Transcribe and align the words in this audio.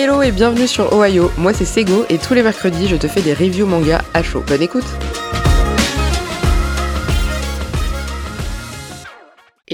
Hello 0.00 0.22
et 0.22 0.30
bienvenue 0.30 0.68
sur 0.68 0.92
Ohio, 0.92 1.32
moi 1.38 1.52
c'est 1.52 1.64
Sego 1.64 2.04
et 2.08 2.18
tous 2.18 2.32
les 2.32 2.44
mercredis 2.44 2.86
je 2.86 2.94
te 2.94 3.08
fais 3.08 3.20
des 3.20 3.34
reviews 3.34 3.66
manga 3.66 4.00
à 4.14 4.22
chaud. 4.22 4.44
Bonne 4.46 4.62
écoute 4.62 4.84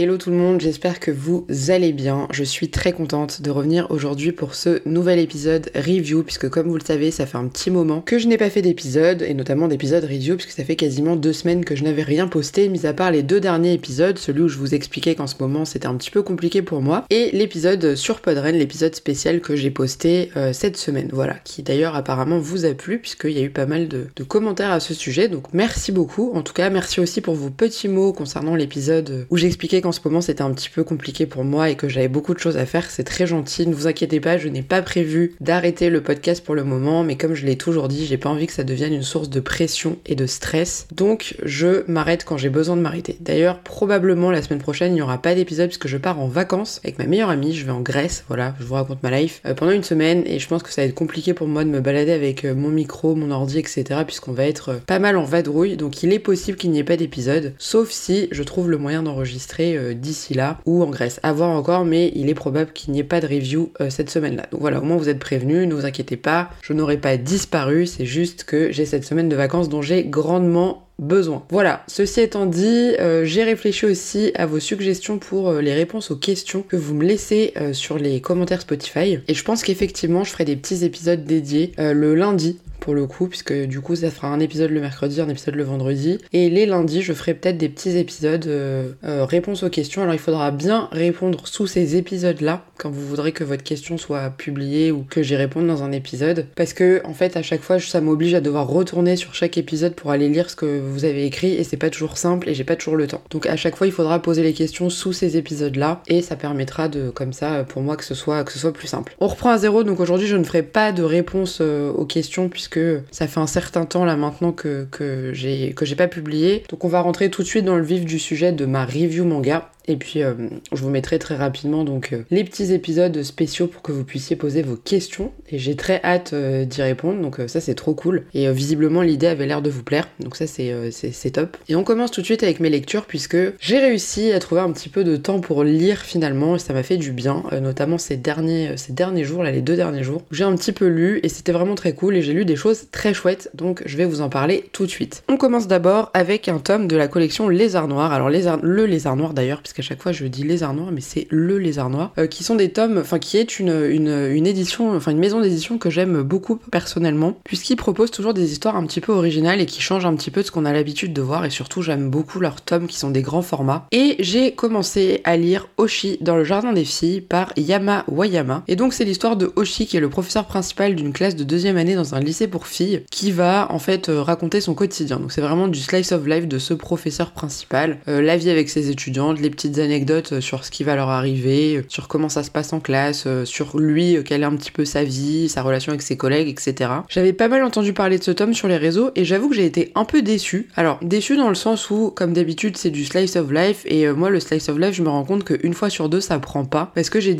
Hello 0.04 0.18
tout 0.18 0.28
le 0.28 0.36
monde, 0.36 0.60
j'espère 0.60 1.00
que 1.00 1.10
vous 1.10 1.46
allez 1.68 1.94
bien. 1.94 2.28
Je 2.30 2.44
suis 2.44 2.68
très 2.68 2.92
contente 2.92 3.40
de 3.40 3.50
revenir 3.50 3.86
aujourd'hui 3.90 4.32
pour 4.32 4.54
ce 4.54 4.86
nouvel 4.86 5.18
épisode 5.18 5.70
review, 5.74 6.22
puisque 6.22 6.50
comme 6.50 6.68
vous 6.68 6.76
le 6.76 6.84
savez, 6.84 7.10
ça 7.10 7.24
fait 7.24 7.38
un 7.38 7.48
petit 7.48 7.70
moment 7.70 8.02
que 8.02 8.18
je 8.18 8.28
n'ai 8.28 8.36
pas 8.36 8.50
fait 8.50 8.60
d'épisode, 8.60 9.22
et 9.22 9.32
notamment 9.32 9.66
d'épisode 9.66 10.04
review, 10.04 10.36
puisque 10.36 10.50
ça 10.50 10.62
fait 10.62 10.76
quasiment 10.76 11.16
deux 11.16 11.32
semaines 11.32 11.64
que 11.64 11.74
je 11.74 11.84
n'avais 11.84 12.02
rien 12.02 12.28
posté, 12.28 12.68
mis 12.68 12.84
à 12.84 12.92
part 12.92 13.12
les 13.12 13.22
deux 13.22 13.40
derniers 13.40 13.72
épisodes, 13.72 14.18
celui 14.18 14.42
où 14.42 14.48
je 14.48 14.58
vous 14.58 14.74
expliquais 14.74 15.14
qu'en 15.14 15.26
ce 15.26 15.36
moment 15.40 15.64
c'était 15.64 15.86
un 15.86 15.94
petit 15.94 16.10
peu 16.10 16.22
compliqué 16.22 16.60
pour 16.60 16.82
moi, 16.82 17.06
et 17.08 17.30
l'épisode 17.32 17.94
sur 17.94 18.20
Podren, 18.20 18.58
l'épisode 18.58 18.94
spécial 18.94 19.40
que 19.40 19.56
j'ai 19.56 19.70
posté 19.70 20.30
euh, 20.36 20.52
cette 20.52 20.76
semaine, 20.76 21.08
voilà, 21.14 21.36
qui 21.44 21.62
d'ailleurs 21.62 21.94
apparemment 21.94 22.38
vous 22.38 22.66
a 22.66 22.74
plu, 22.74 22.98
puisqu'il 22.98 23.32
y 23.32 23.38
a 23.38 23.42
eu 23.42 23.48
pas 23.48 23.64
mal 23.64 23.88
de, 23.88 24.06
commentaires 24.28 24.70
à 24.70 24.80
ce 24.80 24.92
sujet, 24.92 25.28
donc 25.28 25.44
merci 25.54 25.92
beaucoup. 25.92 26.30
En 26.34 26.42
tout 26.42 26.52
cas, 26.52 26.68
merci 26.68 27.00
aussi 27.00 27.22
pour 27.22 27.36
vos 27.36 27.48
petits 27.48 27.88
mots 27.88 28.12
concernant 28.12 28.54
l'épisode 28.54 29.26
où 29.30 29.38
j'expliquais 29.38 29.80
en 29.86 29.93
ce 29.94 30.00
moment 30.04 30.20
c'était 30.20 30.42
un 30.42 30.52
petit 30.52 30.68
peu 30.68 30.84
compliqué 30.84 31.24
pour 31.24 31.44
moi 31.44 31.70
et 31.70 31.76
que 31.76 31.88
j'avais 31.88 32.08
beaucoup 32.08 32.34
de 32.34 32.38
choses 32.38 32.58
à 32.58 32.66
faire, 32.66 32.90
c'est 32.90 33.04
très 33.04 33.26
gentil. 33.26 33.66
Ne 33.66 33.74
vous 33.74 33.86
inquiétez 33.86 34.20
pas, 34.20 34.36
je 34.36 34.48
n'ai 34.48 34.62
pas 34.62 34.82
prévu 34.82 35.34
d'arrêter 35.40 35.88
le 35.88 36.02
podcast 36.02 36.44
pour 36.44 36.54
le 36.54 36.64
moment, 36.64 37.02
mais 37.02 37.16
comme 37.16 37.34
je 37.34 37.46
l'ai 37.46 37.56
toujours 37.56 37.88
dit, 37.88 38.04
j'ai 38.04 38.18
pas 38.18 38.28
envie 38.28 38.46
que 38.46 38.52
ça 38.52 38.64
devienne 38.64 38.92
une 38.92 39.02
source 39.02 39.30
de 39.30 39.40
pression 39.40 39.98
et 40.04 40.14
de 40.14 40.26
stress. 40.26 40.86
Donc 40.94 41.36
je 41.42 41.90
m'arrête 41.90 42.24
quand 42.24 42.36
j'ai 42.36 42.50
besoin 42.50 42.76
de 42.76 42.82
m'arrêter. 42.82 43.16
D'ailleurs, 43.20 43.60
probablement 43.60 44.30
la 44.30 44.42
semaine 44.42 44.60
prochaine, 44.60 44.92
il 44.92 44.96
n'y 44.96 45.02
aura 45.02 45.18
pas 45.18 45.34
d'épisode 45.34 45.68
puisque 45.68 45.88
je 45.88 45.96
pars 45.96 46.20
en 46.20 46.28
vacances 46.28 46.80
avec 46.84 46.98
ma 46.98 47.06
meilleure 47.06 47.30
amie, 47.30 47.54
je 47.54 47.64
vais 47.64 47.72
en 47.72 47.80
Grèce, 47.80 48.24
voilà, 48.28 48.54
je 48.58 48.64
vous 48.64 48.74
raconte 48.74 49.02
ma 49.02 49.10
life, 49.10 49.40
euh, 49.46 49.54
pendant 49.54 49.72
une 49.72 49.84
semaine 49.84 50.22
et 50.26 50.38
je 50.38 50.48
pense 50.48 50.62
que 50.62 50.70
ça 50.70 50.82
va 50.82 50.88
être 50.88 50.94
compliqué 50.94 51.34
pour 51.34 51.46
moi 51.46 51.64
de 51.64 51.70
me 51.70 51.80
balader 51.80 52.12
avec 52.12 52.44
euh, 52.44 52.54
mon 52.54 52.68
micro, 52.68 53.14
mon 53.14 53.30
ordi, 53.30 53.58
etc. 53.58 53.84
puisqu'on 54.06 54.32
va 54.32 54.46
être 54.46 54.68
euh, 54.70 54.78
pas 54.86 54.98
mal 54.98 55.16
en 55.16 55.24
vadrouille, 55.24 55.76
donc 55.76 56.02
il 56.02 56.12
est 56.12 56.18
possible 56.18 56.58
qu'il 56.58 56.70
n'y 56.70 56.78
ait 56.78 56.84
pas 56.84 56.96
d'épisode, 56.96 57.54
sauf 57.58 57.90
si 57.90 58.28
je 58.30 58.42
trouve 58.42 58.70
le 58.70 58.78
moyen 58.78 59.02
d'enregistrer 59.02 59.78
d'ici 59.92 60.34
là 60.34 60.58
ou 60.66 60.82
en 60.82 60.90
Grèce. 60.90 61.20
À 61.22 61.32
voir 61.32 61.50
encore, 61.50 61.84
mais 61.84 62.12
il 62.14 62.28
est 62.28 62.34
probable 62.34 62.72
qu'il 62.72 62.92
n'y 62.92 63.00
ait 63.00 63.04
pas 63.04 63.20
de 63.20 63.26
review 63.26 63.72
euh, 63.80 63.90
cette 63.90 64.10
semaine-là. 64.10 64.46
Donc 64.50 64.60
voilà, 64.60 64.80
au 64.80 64.84
moins 64.84 64.96
vous 64.96 65.08
êtes 65.08 65.18
prévenus, 65.18 65.68
ne 65.68 65.74
vous 65.74 65.84
inquiétez 65.84 66.16
pas, 66.16 66.50
je 66.62 66.72
n'aurai 66.72 66.96
pas 66.96 67.16
disparu, 67.16 67.86
c'est 67.86 68.06
juste 68.06 68.44
que 68.44 68.72
j'ai 68.72 68.86
cette 68.86 69.04
semaine 69.04 69.28
de 69.28 69.36
vacances 69.36 69.68
dont 69.68 69.82
j'ai 69.82 70.04
grandement 70.04 70.86
besoin. 71.00 71.44
Voilà, 71.50 71.82
ceci 71.88 72.20
étant 72.20 72.46
dit, 72.46 72.94
euh, 73.00 73.24
j'ai 73.24 73.42
réfléchi 73.42 73.84
aussi 73.84 74.30
à 74.36 74.46
vos 74.46 74.60
suggestions 74.60 75.18
pour 75.18 75.48
euh, 75.48 75.60
les 75.60 75.74
réponses 75.74 76.12
aux 76.12 76.16
questions 76.16 76.62
que 76.62 76.76
vous 76.76 76.94
me 76.94 77.04
laissez 77.04 77.52
sur 77.72 77.98
les 77.98 78.20
commentaires 78.20 78.60
Spotify. 78.60 79.18
Et 79.26 79.34
je 79.34 79.44
pense 79.44 79.62
qu'effectivement, 79.62 80.22
je 80.22 80.30
ferai 80.30 80.44
des 80.44 80.56
petits 80.56 80.84
épisodes 80.84 81.24
dédiés 81.24 81.72
le 81.78 82.14
lundi 82.14 82.58
pour 82.84 82.94
le 82.94 83.06
coup, 83.06 83.28
puisque 83.28 83.54
du 83.54 83.80
coup 83.80 83.96
ça 83.96 84.10
fera 84.10 84.28
un 84.28 84.40
épisode 84.40 84.70
le 84.70 84.82
mercredi, 84.82 85.18
un 85.22 85.28
épisode 85.30 85.54
le 85.54 85.64
vendredi. 85.64 86.18
Et 86.34 86.50
les 86.50 86.66
lundis, 86.66 87.00
je 87.00 87.14
ferai 87.14 87.32
peut-être 87.32 87.56
des 87.56 87.70
petits 87.70 87.96
épisodes 87.96 88.46
euh, 88.46 88.92
euh, 89.04 89.24
réponses 89.24 89.62
aux 89.62 89.70
questions. 89.70 90.02
Alors 90.02 90.12
il 90.12 90.20
faudra 90.20 90.50
bien 90.50 90.90
répondre 90.92 91.48
sous 91.48 91.66
ces 91.66 91.96
épisodes-là, 91.96 92.66
quand 92.78 92.90
vous 92.90 93.06
voudrez 93.06 93.32
que 93.32 93.44
votre 93.44 93.62
question 93.62 93.98
soit 93.98 94.30
publiée 94.30 94.92
ou 94.92 95.04
que 95.08 95.22
j'y 95.22 95.36
réponde 95.36 95.66
dans 95.66 95.82
un 95.82 95.92
épisode. 95.92 96.46
Parce 96.56 96.72
que 96.72 97.02
en 97.04 97.14
fait, 97.14 97.36
à 97.36 97.42
chaque 97.42 97.62
fois, 97.62 97.78
ça 97.80 98.00
m'oblige 98.00 98.34
à 98.34 98.40
devoir 98.40 98.68
retourner 98.68 99.16
sur 99.16 99.34
chaque 99.34 99.58
épisode 99.58 99.94
pour 99.94 100.10
aller 100.10 100.28
lire 100.28 100.50
ce 100.50 100.56
que 100.56 100.80
vous 100.80 101.04
avez 101.04 101.24
écrit 101.26 101.54
et 101.54 101.64
c'est 101.64 101.76
pas 101.76 101.90
toujours 101.90 102.16
simple 102.16 102.48
et 102.48 102.54
j'ai 102.54 102.64
pas 102.64 102.76
toujours 102.76 102.96
le 102.96 103.06
temps. 103.06 103.22
Donc 103.30 103.46
à 103.46 103.56
chaque 103.56 103.76
fois, 103.76 103.86
il 103.86 103.92
faudra 103.92 104.20
poser 104.20 104.42
les 104.42 104.52
questions 104.52 104.90
sous 104.90 105.12
ces 105.12 105.36
épisodes-là 105.36 106.02
et 106.08 106.22
ça 106.22 106.36
permettra 106.36 106.88
de, 106.88 107.10
comme 107.10 107.32
ça, 107.32 107.64
pour 107.64 107.82
moi, 107.82 107.96
que 107.96 108.04
ce 108.04 108.14
soit, 108.14 108.44
plus 108.72 108.88
simple. 108.88 109.14
On 109.20 109.28
reprend 109.28 109.50
à 109.50 109.58
zéro, 109.58 109.84
donc 109.84 110.00
aujourd'hui, 110.00 110.26
je 110.26 110.36
ne 110.36 110.44
ferai 110.44 110.62
pas 110.62 110.92
de 110.92 111.02
réponse 111.02 111.58
euh, 111.60 111.92
aux 111.92 112.06
questions 112.06 112.48
puisque 112.48 112.80
ça 113.10 113.26
fait 113.26 113.40
un 113.40 113.46
certain 113.46 113.84
temps 113.84 114.04
là 114.04 114.16
maintenant 114.16 114.52
que 114.52 114.86
j'ai 115.32 115.74
pas 115.96 116.08
publié. 116.08 116.64
Donc 116.70 116.84
on 116.84 116.88
va 116.88 117.00
rentrer 117.00 117.30
tout 117.30 117.42
de 117.42 117.46
suite 117.46 117.64
dans 117.64 117.76
le 117.76 117.84
vif 117.84 118.04
du 118.04 118.18
sujet 118.18 118.52
de 118.52 118.66
ma 118.66 118.84
review 118.84 119.24
manga. 119.24 119.70
Et 119.86 119.96
puis 119.96 120.22
euh, 120.22 120.34
je 120.72 120.80
vous 120.80 120.90
mettrai 120.90 121.18
très 121.18 121.36
rapidement 121.36 121.84
donc 121.84 122.12
euh, 122.12 122.22
les 122.30 122.44
petits 122.44 122.72
épisodes 122.72 123.22
spéciaux 123.22 123.66
pour 123.66 123.82
que 123.82 123.92
vous 123.92 124.04
puissiez 124.04 124.36
poser 124.36 124.62
vos 124.62 124.76
questions. 124.76 125.32
Et 125.50 125.58
j'ai 125.58 125.76
très 125.76 126.00
hâte 126.02 126.32
euh, 126.32 126.64
d'y 126.64 126.82
répondre, 126.82 127.20
donc 127.20 127.38
ça 127.46 127.60
c'est 127.60 127.74
trop 127.74 127.94
cool. 127.94 128.24
Et 128.34 128.50
visiblement 128.50 129.02
l'idée 129.02 129.26
avait 129.26 129.46
l'air 129.46 129.62
de 129.62 129.70
vous 129.70 129.82
plaire, 129.82 130.08
donc 130.20 130.36
ça 130.36 130.46
c'est, 130.46 131.30
top. 131.32 131.56
Et 131.68 131.76
on 131.76 131.84
commence 131.84 132.10
tout 132.10 132.20
de 132.20 132.26
suite 132.26 132.42
avec 132.42 132.60
mes 132.60 132.70
lectures 132.70 133.06
puisque 133.06 133.36
j'ai 133.60 133.78
réussi 133.78 134.32
à 134.32 134.38
trouver 134.38 134.60
un 134.60 134.72
petit 134.72 134.88
peu 134.88 135.04
de 135.04 135.16
temps 135.16 135.40
pour 135.40 135.64
lire 135.64 136.00
finalement 136.00 136.56
et 136.56 136.58
ça 136.58 136.72
m'a 136.72 136.82
fait 136.82 136.96
du 136.96 137.12
bien, 137.12 137.42
notamment 137.60 137.98
ces 137.98 138.16
derniers, 138.16 138.76
ces 138.76 138.92
derniers 138.92 139.24
jours, 139.24 139.42
là 139.42 139.50
les 139.50 139.62
deux 139.62 139.76
derniers 139.76 140.02
jours. 140.02 140.22
J'ai 140.30 140.44
un 140.44 140.54
petit 140.54 140.72
peu 140.72 140.86
lu 140.86 141.20
et 141.22 141.28
c'était 141.28 141.52
vraiment 141.52 141.74
très 141.74 141.94
cool 141.94 142.16
et 142.16 142.22
j'ai 142.22 142.32
lu 142.32 142.44
des 142.44 142.56
choses 142.56 142.86
très 142.90 143.14
chouettes, 143.14 143.50
donc 143.54 143.82
je 143.86 143.96
vais 143.96 144.04
vous 144.04 144.20
en 144.20 144.28
parler 144.28 144.68
tout 144.72 144.86
de 144.86 144.90
suite. 144.90 145.22
On 145.28 145.36
commence 145.36 145.66
d'abord 145.66 146.10
avec 146.14 146.48
un 146.48 146.58
tome 146.58 146.86
de 146.86 146.96
la 146.96 147.08
collection 147.08 147.48
Lézard 147.48 147.88
Noir. 147.88 148.12
Alors 148.12 148.30
le 148.30 148.86
Lézard 148.86 149.16
Noir 149.16 149.34
d'ailleurs, 149.34 149.60
qu'à 149.74 149.82
chaque 149.82 150.02
fois 150.02 150.12
je 150.12 150.24
dis 150.26 150.44
lézard 150.44 150.74
noir, 150.74 150.90
mais 150.92 151.00
c'est 151.00 151.26
le 151.30 151.58
lézard 151.58 151.90
noir, 151.90 152.12
euh, 152.18 152.26
qui 152.26 152.44
sont 152.44 152.54
des 152.54 152.70
tomes, 152.70 152.98
enfin 152.98 153.18
qui 153.18 153.36
est 153.36 153.58
une, 153.58 153.72
une, 153.90 154.46
édition, 154.46 154.94
enfin 154.94 155.10
une 155.10 155.18
maison 155.18 155.40
d'édition 155.40 155.78
que 155.78 155.90
j'aime 155.90 156.22
beaucoup 156.22 156.56
personnellement, 156.56 157.38
puisqu'ils 157.44 157.76
proposent 157.76 158.10
toujours 158.10 158.34
des 158.34 158.52
histoires 158.52 158.76
un 158.76 158.86
petit 158.86 159.00
peu 159.00 159.12
originales 159.12 159.60
et 159.60 159.66
qui 159.66 159.80
changent 159.80 160.06
un 160.06 160.14
petit 160.14 160.30
peu 160.30 160.42
de 160.42 160.46
ce 160.46 160.50
qu'on 160.50 160.64
a 160.64 160.72
l'habitude 160.72 161.12
de 161.12 161.22
voir, 161.22 161.44
et 161.44 161.50
surtout 161.50 161.82
j'aime 161.82 162.10
beaucoup 162.10 162.40
leurs 162.40 162.60
tomes 162.60 162.86
qui 162.86 162.98
sont 162.98 163.10
des 163.10 163.22
grands 163.22 163.42
formats. 163.42 163.86
Et 163.92 164.16
j'ai 164.20 164.52
commencé 164.52 165.20
à 165.24 165.36
lire 165.36 165.68
Oshi 165.76 166.18
dans 166.20 166.36
le 166.36 166.44
jardin 166.44 166.72
des 166.72 166.84
filles 166.84 167.20
par 167.20 167.52
Yama 167.56 168.04
Wayama. 168.08 168.62
Et 168.68 168.76
donc 168.76 168.92
c'est 168.92 169.04
l'histoire 169.04 169.36
de 169.36 169.52
Oshi 169.56 169.86
qui 169.86 169.96
est 169.96 170.00
le 170.00 170.08
professeur 170.08 170.46
principal 170.46 170.94
d'une 170.94 171.12
classe 171.12 171.36
de 171.36 171.44
deuxième 171.44 171.76
année 171.76 171.94
dans 171.94 172.14
un 172.14 172.20
lycée 172.20 172.48
pour 172.48 172.66
filles, 172.66 173.02
qui 173.10 173.32
va 173.32 173.66
en 173.70 173.78
fait 173.78 174.08
euh, 174.08 174.22
raconter 174.22 174.60
son 174.60 174.74
quotidien. 174.74 175.18
Donc 175.18 175.32
c'est 175.32 175.40
vraiment 175.40 175.68
du 175.68 175.80
slice 175.80 176.12
of 176.12 176.26
life 176.26 176.46
de 176.46 176.58
ce 176.58 176.74
professeur 176.74 177.32
principal, 177.32 177.98
euh, 178.08 178.20
la 178.20 178.36
vie 178.36 178.50
avec 178.50 178.68
ses 178.68 178.90
étudiantes, 178.90 179.40
les 179.40 179.50
petites 179.64 179.78
anecdotes 179.78 179.94
anecdotes 179.94 180.40
sur 180.40 180.64
ce 180.64 180.70
qui 180.70 180.82
va 180.82 180.96
leur 180.96 181.08
arriver, 181.08 181.84
sur 181.88 182.08
comment 182.08 182.28
ça 182.28 182.42
se 182.42 182.50
passe 182.50 182.72
en 182.72 182.80
classe, 182.80 183.24
euh, 183.26 183.44
sur 183.44 183.78
lui, 183.78 184.16
euh, 184.16 184.22
quelle 184.22 184.42
est 184.42 184.46
un 184.46 184.56
petit 184.56 184.72
peu 184.72 184.84
sa 184.84 185.04
vie, 185.04 185.48
sa 185.48 185.62
relation 185.62 185.90
avec 185.90 186.02
ses 186.02 186.16
collègues, 186.16 186.48
etc. 186.48 186.90
J'avais 187.08 187.32
pas 187.32 187.46
mal 187.48 187.62
entendu 187.62 187.92
parler 187.92 188.18
de 188.18 188.24
ce 188.24 188.32
tome 188.32 188.54
sur 188.54 188.66
les 188.66 188.76
réseaux 188.76 189.10
et 189.14 189.24
j'avoue 189.24 189.48
que 189.48 189.54
j'ai 189.54 189.64
été 189.64 189.92
un 189.94 190.04
peu 190.04 190.20
déçue. 190.20 190.68
Alors, 190.74 190.98
déçue 191.00 191.36
dans 191.36 191.48
le 191.48 191.54
sens 191.54 191.90
où, 191.90 192.10
comme 192.10 192.32
d'habitude, 192.32 192.76
c'est 192.76 192.90
du 192.90 193.04
slice 193.04 193.36
of 193.36 193.52
life 193.52 193.82
et 193.86 194.06
euh, 194.06 194.14
moi, 194.14 194.30
le 194.30 194.40
slice 194.40 194.68
of 194.68 194.78
life, 194.78 194.94
je 194.94 195.02
me 195.02 195.08
rends 195.08 195.24
compte 195.24 195.44
qu'une 195.44 195.74
fois 195.74 195.90
sur 195.90 196.08
deux, 196.08 196.20
ça 196.20 196.38
prend 196.40 196.64
pas 196.64 196.90
parce 196.94 197.08
que 197.08 197.20
j'ai 197.20 197.34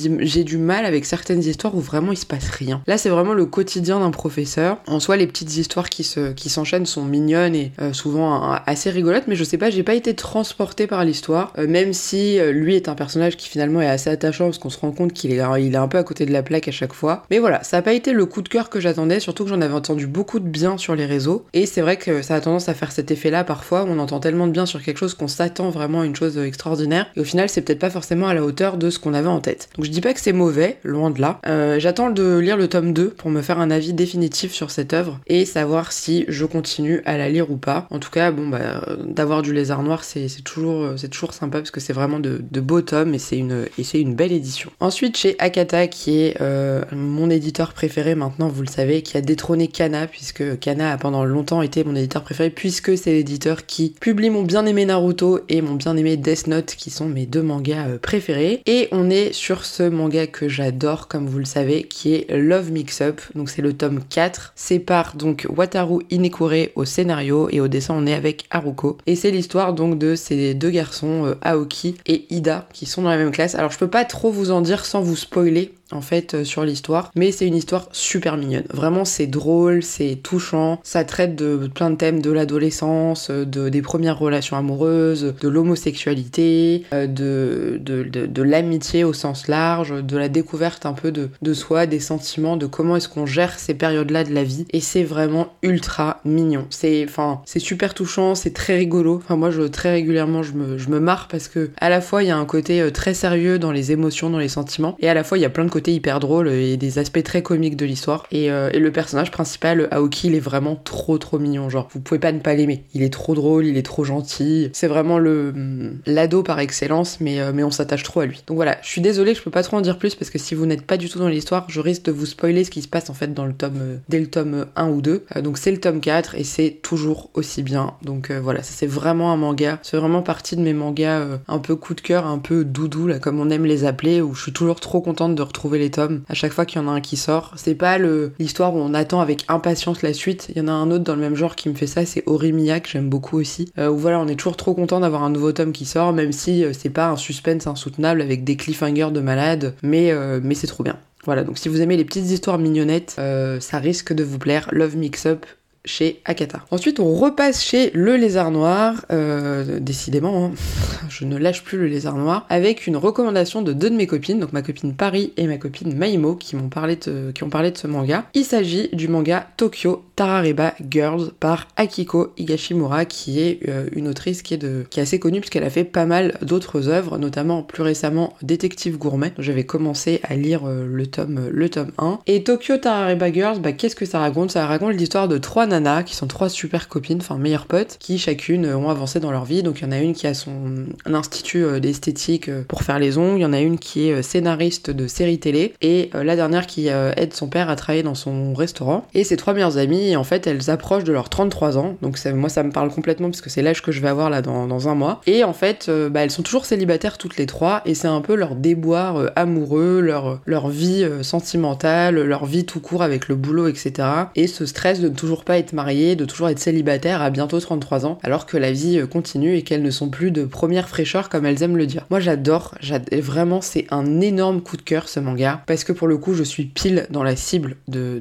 du 0.45 0.59
mal 0.59 0.87
avec 0.87 1.05
certaines 1.05 1.43
histoires 1.43 1.75
où 1.75 1.81
vraiment 1.81 2.13
il 2.13 2.19
se 2.19 2.27
passe 2.27 2.51
rien. 2.51 2.83
Là, 2.87 2.99
c'est 2.99 3.09
vraiment 3.09 3.35
le 3.35 3.47
quotidien 3.47 3.99
d'un 3.99 4.13
professeur. 4.13 4.79
En 4.87 5.01
soi, 5.01 5.17
les 5.17 5.27
petites 5.27 5.57
histoires 5.57 5.91
qui 5.91 6.05
se 6.05 6.33
qui 6.33 6.49
s'enchaînent 6.49 6.87
sont 6.87 7.05
mignonnes 7.05 7.55
et 7.55 7.73
souvent 7.93 8.53
assez 8.67 8.91
rigolotes, 8.91 9.25
mais 9.27 9.37
je 9.37 9.45
sais 9.45 9.59
pas, 9.59 9.71
j'ai 9.71 9.83
pas 9.83 9.95
été 9.95 10.15
transportée 10.15 10.87
par 10.87 11.05
l'histoire, 11.05 11.53
même 11.59 11.93
si 11.93 12.14
lui 12.53 12.77
est 12.77 12.89
un 12.89 12.95
personnage 12.95 13.37
qui 13.37 13.49
finalement 13.49 13.81
est 13.81 13.89
assez 13.89 14.11
attachant 14.11 14.47
parce 14.47 14.59
qu'on 14.59 14.71
se 14.71 14.79
rend 14.79 14.93
compte 14.93 15.13
qu'il 15.13 15.33
est, 15.33 15.41
un 15.41 15.89
peu 15.89 15.99
à 15.99 16.05
côté 16.05 16.27
de 16.27 16.33
la 16.33 16.43
plaque 16.43 16.69
à 16.69 16.73
chaque 16.73 16.93
fois. 16.93 17.25
Mais 17.31 17.39
voilà, 17.39 17.63
ça 17.63 17.79
n'a 17.79 17.83
pas 17.83 17.93
été 17.93 18.13
le 18.13 18.27
coup 18.27 18.43
de 18.43 18.49
cœur 18.49 18.71
que 18.71 18.81
j'attendais, 18.81 19.21
surtout 19.21 19.45
que 19.45 19.51
j'en 19.51 19.61
avais 19.61 19.75
entendu 19.75 20.07
beaucoup 20.07 20.41
de 20.41 20.49
bien 20.49 20.79
sur 20.79 20.95
les 20.95 21.07
réseaux. 21.07 21.45
Et 21.53 21.67
c'est 21.67 21.81
vrai 21.81 21.97
que 21.97 22.23
ça 22.23 22.35
a 22.35 22.41
tendance 22.41 22.69
à 22.69 22.75
faire 22.75 22.93
cet 22.93 23.11
effet-là 23.11 23.45
parfois, 23.45 23.85
on 23.89 23.99
entend 23.99 24.21
tellement 24.21 24.47
de 24.47 24.53
bien 24.53 24.67
sur 24.67 24.83
quelque 24.83 24.99
chose 24.99 25.15
qu'on 25.15 25.29
s'attend 25.29 25.71
vraiment 25.71 26.03
à 26.03 26.07
une 26.07 26.17
chose 26.17 26.39
extraordinaire. 26.39 27.07
Et 27.17 27.21
au 27.21 27.25
final, 27.25 27.49
c'est 27.49 27.63
peut-être 27.63 27.79
pas 27.79 27.91
forcément 27.91 28.29
à 28.29 28.35
la 28.35 28.45
hauteur 28.45 28.77
de 28.77 28.91
ce 28.91 28.99
qu'on 28.99 29.15
avait 29.15 29.29
en 29.29 29.41
tête. 29.41 29.69
Donc 29.77 29.85
je 29.85 29.91
dis 29.91 30.01
pas 30.01 30.15
que 30.15 30.21
c'est 30.21 30.33
mauvais, 30.33 30.79
loin 30.85 31.11
de 31.11 31.21
là. 31.21 31.41
Euh, 31.47 31.79
j'attends 31.79 32.11
de 32.11 32.39
lire 32.39 32.57
le 32.57 32.69
tome 32.69 32.93
2 32.93 33.11
pour 33.11 33.31
me 33.31 33.43
faire 33.43 33.59
un 33.61 33.71
avis 33.71 33.93
définitif 33.93 34.53
sur 34.53 34.71
cette 34.71 34.93
œuvre 34.93 35.21
et 35.27 35.45
savoir 35.45 35.93
si 35.93 36.25
je 36.29 36.45
continue 36.45 37.03
à 37.05 37.17
la 37.17 37.29
lire 37.29 37.51
ou 37.51 37.57
pas. 37.57 37.87
En 37.91 37.99
tout 37.99 38.11
cas, 38.11 38.31
bon, 38.31 38.49
bah, 38.49 38.85
d'avoir 39.05 39.43
du 39.43 39.53
lézard 39.53 39.83
noir, 39.83 40.05
c'est 40.05 40.29
toujours, 40.45 40.93
c'est 40.97 41.09
toujours 41.09 41.35
sympa 41.35 41.59
parce 41.59 41.71
que 41.71 41.81
c'est 41.81 41.93
vraiment 41.93 42.04
de, 42.21 42.41
de 42.51 42.61
beaux 42.61 42.83
tomes 42.83 43.15
et 43.15 43.19
c'est 43.19 43.39
une, 43.39 43.67
une 43.95 44.15
belle 44.15 44.33
édition. 44.33 44.71
Ensuite 44.81 45.17
chez 45.17 45.37
Akata 45.39 45.87
qui 45.89 46.21
est 46.21 46.41
euh, 46.41 46.83
mon 46.93 47.31
éditeur 47.31 47.73
préféré 47.73 48.15
maintenant 48.15 48.49
vous 48.49 48.63
le 48.63 48.69
savez, 48.69 49.03
qui 49.03 49.17
a 49.17 49.21
détrôné 49.21 49.69
Kana 49.69 50.07
puisque 50.07 50.59
Kana 50.59 50.93
a 50.93 50.99
pendant 50.99 51.25
longtemps 51.25 51.63
été 51.63 51.85
mon 51.85 51.95
éditeur 51.95 52.23
préféré 52.23 52.51
puisque 52.51 52.97
c'est 52.97 53.13
l'éditeur 53.13 53.67
qui 53.67 53.95
publie 54.01 54.31
mon 54.31 54.43
bien-aimé 54.43 54.85
Naruto 54.85 55.41
et 55.49 55.63
mon 55.63 55.75
bien-aimé 55.75 56.17
Death 56.17 56.47
Note 56.47 56.75
qui 56.77 56.91
sont 56.91 57.07
mes 57.07 57.27
deux 57.27 57.43
mangas 57.43 57.89
euh, 57.89 57.99
préférés. 57.99 58.63
Et 58.67 58.89
on 58.93 59.11
est 59.11 59.33
sur 59.33 59.65
ce 59.65 59.83
manga 59.83 60.27
que 60.27 60.49
j'adore 60.49 61.09
comme 61.09 61.27
vous 61.27 61.39
le 61.39 61.45
savez 61.45 61.85
qui 61.85 62.15
est 62.15 62.31
Love 62.37 62.71
Mix 62.71 63.01
Up. 63.01 63.21
Donc 63.35 63.51
c'est 63.51 63.63
le 63.63 63.73
tome 63.73 64.01
4. 64.09 64.53
C'est 64.55 64.79
par 64.79 65.17
donc 65.17 65.47
Wataru 65.49 66.01
Inekure 66.11 66.69
au 66.75 66.85
scénario 66.85 67.49
et 67.51 67.61
au 67.61 67.69
dessin 67.69 67.95
on 67.97 68.07
est 68.07 68.15
avec 68.15 68.45
Haruko. 68.51 68.99
Et 69.07 69.17
c'est 69.17 69.31
l'histoire 69.31 69.73
donc 69.73 69.99
de 69.99 70.15
ces 70.15 70.55
deux 70.55 70.71
garçons 70.71 71.27
euh, 71.27 71.35
Aoki 71.43 71.94
et 72.07 72.27
Ida 72.35 72.69
qui 72.73 72.87
sont 72.87 73.03
dans 73.03 73.11
la 73.11 73.17
même 73.17 73.31
classe. 73.31 73.55
Alors 73.55 73.71
je 73.71 73.79
peux 73.79 73.91
pas 73.91 74.05
trop 74.05 74.31
vous 74.31 74.51
en 74.51 74.61
dire 74.61 74.85
sans 74.85 75.01
vous 75.01 75.17
spoiler 75.17 75.75
en 75.95 76.01
fait 76.01 76.35
euh, 76.35 76.45
sur 76.45 76.65
l'histoire, 76.65 77.11
mais 77.15 77.33
c'est 77.33 77.47
une 77.47 77.57
histoire 77.57 77.89
super 77.93 78.37
mignonne. 78.37 78.65
Vraiment, 78.73 79.05
c'est 79.05 79.27
drôle, 79.27 79.83
c'est 79.83 80.19
touchant, 80.23 80.81
ça 80.83 81.05
traite 81.05 81.37
de 81.37 81.69
plein 81.73 81.91
de 81.91 81.97
thèmes 81.97 82.21
de 82.21 82.31
l'adolescence, 82.31 83.31
de, 83.31 83.69
des 83.69 83.83
premières 83.83 84.19
relations 84.19 84.57
amoureuses, 84.57 85.35
de 85.41 85.49
l'homosexualité, 85.49 86.85
de, 86.93 87.81
de, 87.81 88.03
de, 88.05 88.43
l'amitié 88.43 89.05
au 89.05 89.13
sens 89.13 89.49
large, 89.49 89.95
de 90.03 90.17
la 90.17 90.29
découverte 90.29 90.87
un 90.87 90.93
peu 90.93 91.13
de, 91.13 91.31
de 91.43 91.55
soi, 91.55 91.87
des 91.87 92.01
sentiments, 92.01 92.57
de 92.57 92.67
comment 92.67 92.97
est-ce 92.97 93.09
qu'on 93.09 93.27
gère 93.27 93.59
ces 93.59 93.75
périodes-là 93.75 94.25
de 94.25 94.33
la 94.33 94.45
vie. 94.45 94.67
Et 94.73 94.81
c'est 94.81 95.03
vraiment 95.03 95.49
ultra 95.63 96.21
mignon. 96.25 96.67
C'est, 96.71 97.05
enfin, 97.09 97.43
c'est 97.45 97.61
super 97.61 97.95
touchant, 97.95 98.35
c'est 98.35 98.53
très 98.53 98.77
rigolo. 98.77 99.17
Enfin, 99.17 99.37
moi, 99.37 99.51
je, 99.51 99.63
très 99.63 99.93
régulièrement, 99.93 100.43
je 100.43 100.53
me, 100.53 100.79
je 100.79 100.89
me 100.89 101.01
marre 101.01 101.29
parce 101.29 101.49
que 101.49 101.71
à 101.79 101.89
la 101.89 102.01
fois, 102.01 102.23
il 102.23 102.29
y 102.29 102.33
a 102.33 102.37
un 102.37 102.45
côté 102.45 102.81
euh, 102.81 102.91
très 102.91 103.15
sérieux 103.15 103.59
dans 103.59 103.73
les 103.73 103.93
émotions, 103.93 104.31
dans 104.31 104.39
les 104.39 104.49
sentiments, 104.49 104.97
et 104.99 105.09
à 105.09 105.15
la 105.15 105.25
fois, 105.25 105.39
il 105.39 105.43
y 105.43 105.47
a 105.47 105.51
plein 105.51 105.65
de 105.65 105.71
côtés 105.71 105.84
hyper 105.93 106.21
drôles 106.21 106.49
et 106.49 106.77
des 106.77 106.99
aspects 106.99 107.23
très 107.23 107.43
comiques 107.43 107.77
de 107.77 107.87
l'histoire. 107.87 108.27
Et, 108.31 108.51
euh, 108.51 108.71
et, 108.73 108.79
le 108.79 108.93
personnage 108.93 109.31
principal, 109.31 109.89
Aoki, 109.91 110.29
il 110.29 110.35
est 110.35 110.41
vraiment 110.41 110.77
trop, 110.77 111.19
trop 111.19 111.39
mignon. 111.39 111.69
Genre, 111.69 111.89
vous 111.93 112.01
pouvez 112.01 112.19
pas 112.19 112.33
ne 112.33 112.41
pas 112.41 112.55
l'aimer. 112.55 112.85
Il 112.95 113.03
est 113.03 113.13
trop 113.13 113.35
drôle, 113.35 113.67
il 113.67 113.77
est 113.77 113.83
trop 113.83 114.05
gentil. 114.05 114.71
C'est 114.73 114.87
vraiment 114.87 115.19
le 115.19 115.53
mm, 115.53 115.99
l'ado 116.07 116.43
par 116.43 116.59
excellence, 116.61 117.21
mais, 117.21 117.41
euh, 117.41 117.53
mais 117.55 117.65
on 117.65 117.71
s'attache 117.71 118.03
trop 118.03 118.21
à 118.21 118.27
lui. 118.27 118.43
Donc 118.47 118.57
voilà, 118.57 118.79
je 118.83 118.89
suis 118.89 119.01
désolée, 119.01 119.35
je 119.35 119.43
peux 119.43 119.51
pas 119.51 119.63
trop 119.63 119.77
en 119.77 119.81
dire 119.81 119.99
plus 119.99 120.15
parce 120.15 120.31
que 120.31 120.39
si 120.39 120.55
vous 120.55 120.67
n'êtes 120.67 120.83
pas 120.83 120.97
du 120.97 121.09
tout 121.09 121.19
dans 121.19 121.29
l'histoire, 121.29 121.67
je 121.69 121.81
risque 121.81 122.05
de 122.05 122.13
vous 122.13 122.27
spoiler 122.27 122.65
ce 122.65 122.71
qui 122.71 122.83
se 122.83 122.89
passe 122.89 123.11
en 123.11 123.15
fait 123.15 123.33
dans 123.33 123.47
le 123.47 123.53
tome, 123.53 124.01
dès 124.09 124.21
le 124.21 124.27
tome 124.27 124.67
1 124.77 124.89
ou 124.89 125.01
2. 125.01 125.25
donc 125.43 125.59
c'est 125.59 125.71
le 125.71 125.81
tome 125.81 126.01
4 126.01 126.35
et 126.35 126.45
c'est 126.45 126.79
toujours 126.83 127.31
aussi 127.35 127.63
bien. 127.63 127.95
Donc 128.03 128.31
voilà, 128.31 128.63
c'est 128.63 128.87
vraiment 128.87 129.33
un 129.33 129.37
manga. 129.37 129.79
C'est 129.83 129.97
vraiment 129.97 130.23
partie 130.23 130.57
de 130.57 130.61
mes 130.61 130.73
mangas 130.73 131.27
un 131.49 131.59
peu 131.59 131.77
coup 131.77 131.95
de 131.95 132.01
cœur, 132.01 132.27
un 132.27 132.39
peu 132.39 132.65
doudou, 132.65 133.07
là, 133.07 133.19
comme 133.19 133.41
on 133.41 133.51
aime 133.51 133.65
les 133.65 133.85
appeler, 133.85 134.21
où 134.21 134.35
je 134.35 134.43
suis 134.43 134.53
toujours 134.53 134.81
trop 134.81 135.01
contente 135.01 135.35
de 135.35 135.43
retrouver 135.43 135.74
les 135.77 135.91
tomes 135.91 136.23
à 136.29 136.35
chaque 136.35 136.53
fois 136.53 136.65
qu'il 136.65 136.81
y 136.81 136.85
en 136.85 136.89
a 136.89 136.93
un 136.93 137.01
qui 137.01 137.17
sort. 137.17 137.53
C'est 137.57 137.75
pas 137.75 137.99
l'histoire 138.39 138.75
où 138.75 138.79
on 138.79 138.95
attend 138.95 139.21
avec 139.21 139.45
impatience 139.49 140.03
la 140.03 140.13
suite. 140.13 140.49
Il 140.51 140.59
y 140.59 140.61
en 140.61 140.69
a 140.69 140.73
un 140.73 140.91
autre 140.91 141.05
dans 141.05 141.15
le 141.15 141.21
même 141.21 141.37
genre 141.37 141.57
qui 141.57 141.69
me 141.69 141.75
fait 141.75 141.87
ça, 141.87 142.05
c'est 142.07 142.23
Orimiya, 142.27 142.81
que 142.81 142.89
j'aime 142.89 143.09
beaucoup 143.09 143.39
aussi. 143.39 143.73
Euh, 143.79 143.91
où 143.91 143.99
voilà, 143.99 144.21
on 144.21 144.29
est 144.29 144.37
toujours 144.37 144.57
trop 144.57 144.75
content 144.75 145.01
d'avoir 145.01 145.23
un 145.23 145.31
nouveau 145.31 145.53
tome 145.53 145.73
qui 145.73 145.85
sort, 145.85 146.13
même 146.13 146.33
si 146.33 146.65
euh, 146.65 146.73
c'est 146.73 146.91
pas 146.91 147.09
un 147.09 147.17
suspense 147.17 147.67
insoutenable 147.67 148.21
avec 148.21 148.45
des 148.45 148.57
cliffhangers 148.57 149.11
de 149.13 149.21
malade, 149.21 149.75
mais, 149.83 150.11
euh, 150.13 150.41
mais 150.43 150.55
c'est 150.55 150.67
trop 150.67 150.85
bien. 150.85 150.99
Voilà, 151.25 151.43
donc 151.43 151.57
si 151.57 151.69
vous 151.69 151.81
aimez 151.81 151.97
les 151.97 152.05
petites 152.05 152.31
histoires 152.31 152.59
mignonnettes, 152.59 153.19
ça 153.61 153.79
risque 153.79 154.13
de 154.13 154.23
vous 154.23 154.39
plaire. 154.39 154.69
Love 154.73 154.95
Mix 154.95 155.25
Up, 155.25 155.47
chez 155.85 156.21
Akata. 156.25 156.65
Ensuite, 156.71 157.01
on 157.01 157.15
repasse 157.15 157.63
chez 157.63 157.91
le 157.95 158.17
lézard 158.17 158.51
noir, 158.51 159.05
euh, 159.13 159.79
décidément, 159.81 160.47
hein. 160.47 160.51
je 161.09 161.25
ne 161.25 161.37
lâche 161.37 161.63
plus 161.63 161.79
le 161.79 161.87
lézard 161.87 162.17
noir, 162.17 162.47
avec 162.49 162.87
une 162.87 162.97
recommandation 162.97 163.63
de 163.63 163.73
deux 163.73 163.91
de 163.91 163.97
mes 163.97 164.07
copines, 164.07 164.41
donc 164.41 164.53
ma 164.53 164.63
copine 164.63 164.95
Paris 164.95 165.33
et 165.37 165.47
ma 165.47 165.59
copine 165.59 165.95
Maimo, 165.95 166.37
qui 166.37 166.57
m'ont 166.57 166.69
parlé 166.69 166.97
de, 166.97 167.33
qui 167.33 167.43
ont 167.45 167.51
parlé 167.51 167.71
de 167.71 167.79
ce 167.79 167.87
manga. 167.87 168.25
Il 168.35 168.45
s'agit 168.45 168.89
du 168.93 169.09
manga 169.09 169.47
Tokyo 169.57 170.05
Tarareba 170.17 170.75
Girls 170.89 171.33
par 171.39 171.69
Akiko 171.77 172.33
Higashimura, 172.37 173.05
qui 173.05 173.41
est 173.41 173.61
euh, 173.69 173.89
une 173.93 174.09
autrice 174.09 174.43
qui 174.43 174.55
est, 174.55 174.59
de, 174.59 174.85
qui 174.89 175.01
est 175.01 175.03
assez 175.03 175.19
connue 175.19 175.41
puisqu'elle 175.41 175.65
a 175.65 175.71
fait 175.71 175.85
pas 175.85 176.07
mal 176.07 176.39
d'autres 176.43 176.89
œuvres, 176.89 177.19
notamment 177.19 177.63
plus 177.63 177.83
récemment 177.83 178.35
Détective 178.43 178.97
Gourmet. 178.97 179.33
J'avais 179.39 179.65
commencé 179.65 180.21
à 180.23 180.37
lire 180.37 180.63
euh, 180.67 180.87
le, 180.87 181.07
tome, 181.07 181.49
le 181.51 181.69
tome 181.69 181.91
1. 181.99 182.21
Et 182.27 182.45
Tokyo 182.45 182.77
Tarareba 182.77 183.33
Girls, 183.33 183.61
bah, 183.61 183.73
qu'est-ce 183.73 183.97
que 183.97 184.07
ça 184.07 184.21
raconte? 184.21 184.53
Ça 184.53 184.67
raconte 184.67 184.95
l'histoire 184.95 185.29
de 185.29 185.39
trois 185.39 185.67
qui 186.07 186.15
sont 186.15 186.27
trois 186.27 186.49
super 186.49 186.89
copines, 186.89 187.19
enfin 187.21 187.37
meilleures 187.37 187.67
potes, 187.67 187.97
qui 187.99 188.19
chacune 188.19 188.67
ont 188.67 188.89
avancé 188.89 189.21
dans 189.21 189.31
leur 189.31 189.45
vie. 189.45 189.63
Donc 189.63 189.81
il 189.81 189.85
y 189.85 189.87
en 189.87 189.93
a 189.93 189.99
une 189.99 190.15
qui 190.15 190.27
a 190.27 190.35
son 190.35 190.87
institut 191.05 191.65
euh, 191.65 191.81
d'esthétique 191.81 192.49
euh, 192.49 192.63
pour 192.67 192.83
faire 192.83 192.99
les 192.99 193.19
ongles, 193.19 193.39
il 193.39 193.43
y 193.43 193.47
en 193.47 193.53
a 193.53 193.61
une 193.61 193.79
qui 193.79 194.09
est 194.09 194.13
euh, 194.13 194.23
scénariste 194.23 194.91
de 194.91 195.07
séries 195.07 195.39
télé, 195.39 195.75
et 195.81 196.11
la 196.15 196.37
dernière 196.37 196.67
qui 196.67 196.89
aide 196.89 197.35
son 197.35 197.49
père 197.49 197.69
à 197.69 197.77
travailler 197.77 198.03
dans 198.03 198.15
son 198.15 198.55
restaurant. 198.55 199.07
Et 199.15 199.25
ces 199.25 199.37
trois 199.37 199.53
meilleures 199.53 199.79
amies, 199.79 200.17
en 200.17 200.25
fait, 200.25 200.47
elles 200.47 200.71
approchent 200.71 201.05
de 201.05 201.13
leurs 201.13 201.29
33 201.29 201.79
ans, 201.79 201.97
donc 202.03 202.19
moi 202.27 202.49
ça 202.49 202.63
me 202.63 202.71
parle 202.71 202.91
complètement 202.91 203.29
parce 203.29 203.41
que 203.41 203.51
c'est 203.51 203.63
l'âge 203.63 203.83
que 203.83 203.93
je 203.93 204.01
vais 204.01 204.09
avoir 204.09 204.31
là 204.31 204.43
dans, 204.43 204.89
un 204.89 204.95
mois. 204.95 205.21
Et 205.27 205.45
en 205.45 205.53
fait, 205.53 205.91
bah, 206.11 206.21
elles 206.23 206.31
sont 206.31 206.43
toujours 206.43 206.67
célibataires 206.67 207.19
toutes 207.19 207.37
les 207.37 207.47
trois, 207.47 207.83
et 207.85 207.95
c'est 207.95 208.09
un 208.09 208.21
peu 208.21 208.35
leur 208.35 208.55
déboire 208.55 209.33
amoureux, 209.37 210.01
leur, 210.01 210.41
leur 210.47 210.69
vie 210.69 211.07
sentimentale, 211.23 212.21
leur 212.23 212.47
vie 212.47 212.65
tout 212.65 212.81
court 212.81 213.03
avec 213.03 213.29
le 213.29 213.35
boulot, 213.35 213.69
etc. 213.69 214.09
Et 214.35 214.47
ce 214.47 214.67
stress 214.67 215.01
de 215.01 215.09
ne 215.09 215.15
toujours 215.15 215.45
pas 215.45 215.59
être 215.59 215.64
mariée, 215.73 216.17
de 216.17 216.25
toujours 216.25 216.49
être 216.49 216.59
célibataire 216.59 217.23
à 217.23 217.31
bientôt 217.31 217.61
33 217.61 218.07
ans, 218.07 218.19
alors 218.23 218.47
que 218.47 218.57
la 218.57 218.73
vie 218.73 218.99
euh, 218.99 219.07
continue 219.07 219.57
et 219.57 219.63
qu'elles 219.63 219.83
ne 219.83 219.91
sont 219.91 220.09
plus 220.09 220.31
de 220.31 220.45
première 220.45 220.89
fraîcheur 220.89 221.29
comme 221.29 221.47
elles 221.47 221.63
aiment 221.63 221.77
le 221.77 221.87
dire. 221.87 222.07
Moi 222.11 222.21
j'adore, 222.21 222.75
vraiment 223.13 223.61
c'est 223.61 223.87
un 223.91 224.21
énorme 224.21 224.61
coup 224.61 224.77
de 224.77 224.83
cœur 224.83 225.09
ce 225.09 225.21
manga, 225.21 225.63
parce 225.67 225.85
que 225.85 225.93
pour 225.93 226.09
le 226.09 226.19
coup 226.19 226.35
je 226.35 226.43
suis 226.43 226.65
pile 226.65 227.07
dans 227.11 227.23
la 227.23 227.37
cible 227.37 227.77
de, 227.89 228.21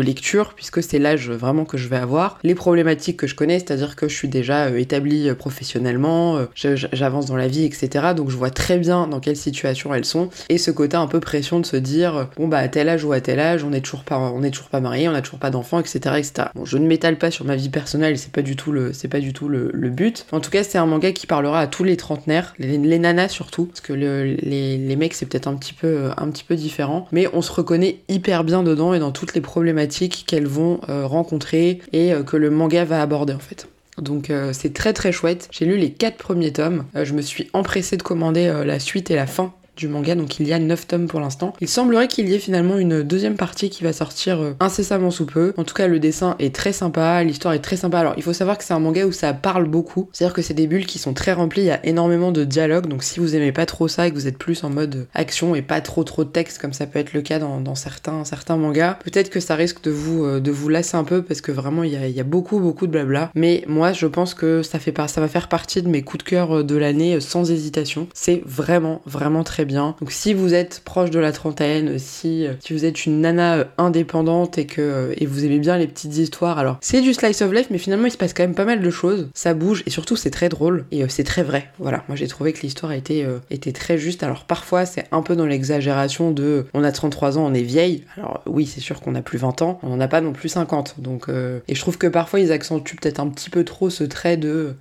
lecture, 0.00 0.54
puisque 0.54 0.82
c'est 0.82 0.98
l'âge 0.98 1.30
vraiment 1.30 1.64
que 1.64 1.76
je 1.76 1.88
vais 1.88 1.96
avoir. 1.96 2.38
Les 2.44 2.54
problématiques 2.54 3.16
que 3.16 3.26
je 3.26 3.34
connais, 3.34 3.58
c'est-à-dire 3.58 3.96
que 3.96 4.08
je 4.08 4.14
suis 4.14 4.28
déjà 4.28 4.66
euh, 4.66 4.78
établie 4.78 5.28
euh, 5.28 5.34
professionnellement, 5.34 6.38
j'avance 6.54 7.26
dans 7.26 7.36
la 7.36 7.48
vie, 7.48 7.64
etc. 7.64 8.06
Donc 8.16 8.30
je 8.30 8.36
vois 8.36 8.50
très 8.50 8.78
bien 8.78 9.06
dans 9.08 9.20
quelle 9.20 9.36
situation 9.36 9.92
elles 9.92 10.04
sont, 10.04 10.30
et 10.48 10.58
ce 10.58 10.70
côté 10.70 10.96
un 10.96 11.06
peu 11.06 11.20
pression 11.20 11.60
de 11.60 11.66
se 11.66 11.76
dire, 11.76 12.28
bon 12.36 12.48
bah 12.48 12.58
à 12.58 12.68
tel 12.68 12.88
âge 12.88 13.04
ou 13.04 13.12
à 13.12 13.20
tel 13.20 13.40
âge, 13.40 13.64
on 13.64 13.72
est 13.72 13.80
toujours 13.80 14.04
pas, 14.04 14.32
pas 14.70 14.80
marié, 14.80 15.08
on 15.08 15.14
a 15.14 15.22
toujours 15.22 15.38
pas 15.38 15.50
d'enfants, 15.50 15.80
etc., 15.80 16.16
etc 16.18 16.47
je 16.64 16.78
ne 16.78 16.86
m'étale 16.86 17.18
pas 17.18 17.30
sur 17.30 17.44
ma 17.44 17.56
vie 17.56 17.68
personnelle, 17.68 18.18
c'est 18.18 18.32
pas 18.32 18.42
du 18.42 18.56
tout 18.56 18.72
le, 18.72 18.92
pas 19.10 19.20
du 19.20 19.32
tout 19.32 19.48
le, 19.48 19.70
but. 19.88 20.26
En 20.32 20.40
tout 20.40 20.50
cas, 20.50 20.64
c'est 20.64 20.78
un 20.78 20.86
manga 20.86 21.12
qui 21.12 21.26
parlera 21.26 21.60
à 21.60 21.66
tous 21.66 21.84
les 21.84 21.96
trentenaires, 21.96 22.54
les, 22.58 22.98
nanas 22.98 23.28
surtout, 23.28 23.66
parce 23.66 23.80
que 23.80 23.92
les, 23.92 24.96
mecs 24.96 25.14
c'est 25.14 25.26
peut-être 25.26 25.46
un 25.46 25.54
petit 25.54 25.74
peu, 25.74 26.10
un 26.16 26.30
petit 26.30 26.44
peu 26.44 26.56
différent, 26.56 27.06
mais 27.12 27.28
on 27.32 27.42
se 27.42 27.52
reconnaît 27.52 27.98
hyper 28.08 28.44
bien 28.44 28.62
dedans 28.62 28.94
et 28.94 28.98
dans 28.98 29.12
toutes 29.12 29.34
les 29.34 29.40
problématiques 29.40 30.24
qu'elles 30.26 30.46
vont 30.46 30.80
euh, 30.88 31.06
rencontrer 31.06 31.80
et 31.92 32.12
euh, 32.12 32.22
que 32.22 32.36
le 32.36 32.50
manga 32.50 32.84
va 32.84 33.00
aborder 33.00 33.32
en 33.32 33.38
fait. 33.38 33.68
Donc 33.98 34.30
euh, 34.30 34.52
c'est 34.52 34.72
très 34.72 34.92
très 34.92 35.12
chouette. 35.12 35.48
J'ai 35.50 35.64
lu 35.64 35.76
les 35.76 35.90
quatre 35.90 36.16
premiers 36.16 36.52
tomes. 36.52 36.84
je 36.94 37.12
me 37.14 37.22
suis 37.22 37.48
empressée 37.52 37.96
de 37.96 38.02
commander 38.02 38.52
la 38.64 38.78
suite 38.78 39.10
et 39.10 39.16
la 39.16 39.26
fin 39.26 39.52
du 39.78 39.88
manga, 39.88 40.14
donc 40.14 40.38
il 40.40 40.46
y 40.46 40.52
a 40.52 40.58
9 40.58 40.86
tomes 40.86 41.06
pour 41.06 41.20
l'instant. 41.20 41.54
Il 41.60 41.68
semblerait 41.68 42.08
qu'il 42.08 42.28
y 42.28 42.34
ait 42.34 42.38
finalement 42.38 42.76
une 42.78 43.02
deuxième 43.02 43.36
partie 43.36 43.70
qui 43.70 43.84
va 43.84 43.92
sortir 43.92 44.40
euh, 44.40 44.54
incessamment 44.60 45.10
sous 45.10 45.24
peu. 45.24 45.54
En 45.56 45.64
tout 45.64 45.74
cas, 45.74 45.86
le 45.86 46.00
dessin 46.00 46.36
est 46.38 46.54
très 46.54 46.72
sympa, 46.72 47.22
l'histoire 47.22 47.54
est 47.54 47.60
très 47.60 47.76
sympa. 47.76 48.00
Alors, 48.00 48.14
il 48.16 48.22
faut 48.22 48.32
savoir 48.32 48.58
que 48.58 48.64
c'est 48.64 48.74
un 48.74 48.80
manga 48.80 49.06
où 49.06 49.12
ça 49.12 49.32
parle 49.32 49.68
beaucoup, 49.68 50.08
c'est-à-dire 50.12 50.34
que 50.34 50.42
c'est 50.42 50.54
des 50.54 50.66
bulles 50.66 50.86
qui 50.86 50.98
sont 50.98 51.14
très 51.14 51.32
remplies, 51.32 51.62
il 51.62 51.66
y 51.66 51.70
a 51.70 51.84
énormément 51.86 52.32
de 52.32 52.44
dialogue, 52.44 52.86
donc 52.86 53.04
si 53.04 53.20
vous 53.20 53.36
aimez 53.36 53.52
pas 53.52 53.66
trop 53.66 53.88
ça 53.88 54.06
et 54.06 54.10
que 54.10 54.16
vous 54.16 54.26
êtes 54.26 54.38
plus 54.38 54.64
en 54.64 54.70
mode 54.70 55.06
action 55.14 55.54
et 55.54 55.62
pas 55.62 55.80
trop 55.80 56.04
trop 56.04 56.24
de 56.24 56.30
texte 56.30 56.58
comme 56.58 56.72
ça 56.72 56.86
peut 56.86 56.98
être 56.98 57.12
le 57.12 57.22
cas 57.22 57.38
dans, 57.38 57.74
certains, 57.74 58.56
mangas, 58.56 58.98
peut-être 59.04 59.30
que 59.30 59.40
ça 59.40 59.54
risque 59.54 59.82
de 59.82 59.90
vous, 59.90 60.24
euh, 60.24 60.68
lasser 60.68 60.96
un 60.96 61.04
peu 61.04 61.22
parce 61.22 61.40
que 61.40 61.52
vraiment 61.52 61.84
il 61.84 61.92
y 61.92 62.20
a, 62.20 62.24
beaucoup 62.24 62.58
beaucoup 62.58 62.86
de 62.86 62.92
blabla. 62.92 63.30
Mais 63.34 63.64
moi, 63.68 63.92
je 63.92 64.06
pense 64.06 64.34
que 64.34 64.62
ça, 64.62 64.78
fait 64.78 64.94
ça 65.06 65.20
va 65.20 65.28
faire 65.28 65.48
partie 65.48 65.82
de 65.82 65.88
mes 65.88 66.02
coups 66.02 66.24
de 66.24 66.28
cœur 66.28 66.58
euh, 66.58 66.62
de 66.64 66.76
l'année 66.76 67.20
sans 67.20 67.50
hésitation. 67.50 68.08
C'est 68.12 68.42
vraiment, 68.44 69.00
vraiment 69.06 69.44
très 69.44 69.64
bien. 69.64 69.67
Donc 69.74 70.10
si 70.10 70.34
vous 70.34 70.54
êtes 70.54 70.80
proche 70.84 71.10
de 71.10 71.18
la 71.18 71.32
trentaine, 71.32 71.98
si, 71.98 72.46
euh, 72.46 72.54
si 72.60 72.72
vous 72.72 72.84
êtes 72.84 73.06
une 73.06 73.20
nana 73.20 73.56
euh, 73.56 73.64
indépendante 73.76 74.58
et 74.58 74.66
que 74.66 74.80
euh, 74.80 75.14
et 75.16 75.26
vous 75.26 75.44
aimez 75.44 75.58
bien 75.58 75.76
les 75.76 75.86
petites 75.86 76.16
histoires, 76.16 76.58
alors 76.58 76.78
c'est 76.80 77.00
du 77.00 77.14
slice 77.14 77.42
of 77.42 77.52
life, 77.52 77.68
mais 77.70 77.78
finalement 77.78 78.06
il 78.06 78.10
se 78.10 78.16
passe 78.16 78.34
quand 78.34 78.42
même 78.42 78.54
pas 78.54 78.64
mal 78.64 78.80
de 78.80 78.90
choses. 78.90 79.28
Ça 79.34 79.54
bouge 79.54 79.82
et 79.86 79.90
surtout 79.90 80.16
c'est 80.16 80.30
très 80.30 80.48
drôle 80.48 80.84
et 80.90 81.08
c'est 81.08 81.24
très 81.24 81.42
vrai. 81.42 81.70
Voilà, 81.78 82.04
moi 82.08 82.16
j'ai 82.16 82.28
trouvé 82.28 82.52
que 82.52 82.62
l'histoire 82.62 82.92
était, 82.92 83.26
était 83.50 83.72
très 83.72 83.98
juste. 83.98 84.22
Alors 84.22 84.44
parfois 84.44 84.86
c'est 84.86 85.06
un 85.12 85.22
peu 85.22 85.36
dans 85.36 85.46
l'exagération 85.46 86.30
de 86.30 86.66
on 86.74 86.84
a 86.84 86.92
33 86.92 87.38
ans, 87.38 87.46
on 87.46 87.54
est 87.54 87.62
vieille. 87.62 88.04
Alors 88.16 88.42
oui, 88.46 88.66
c'est 88.66 88.80
sûr 88.80 89.00
qu'on 89.00 89.14
a 89.14 89.22
plus 89.22 89.38
20 89.38 89.62
ans, 89.62 89.78
on 89.82 89.96
n'a 89.96 90.08
pas 90.08 90.20
non 90.20 90.32
plus 90.32 90.48
50. 90.48 90.96
Donc 90.98 91.28
et 91.28 91.74
je 91.74 91.80
trouve 91.80 91.98
que 91.98 92.06
parfois 92.06 92.40
ils 92.40 92.52
accentuent 92.52 92.96
peut-être 92.96 93.20
un 93.20 93.28
petit 93.28 93.50
peu 93.50 93.64
trop 93.64 93.90
ce 93.90 94.04
trait 94.04 94.36
de 94.36 94.74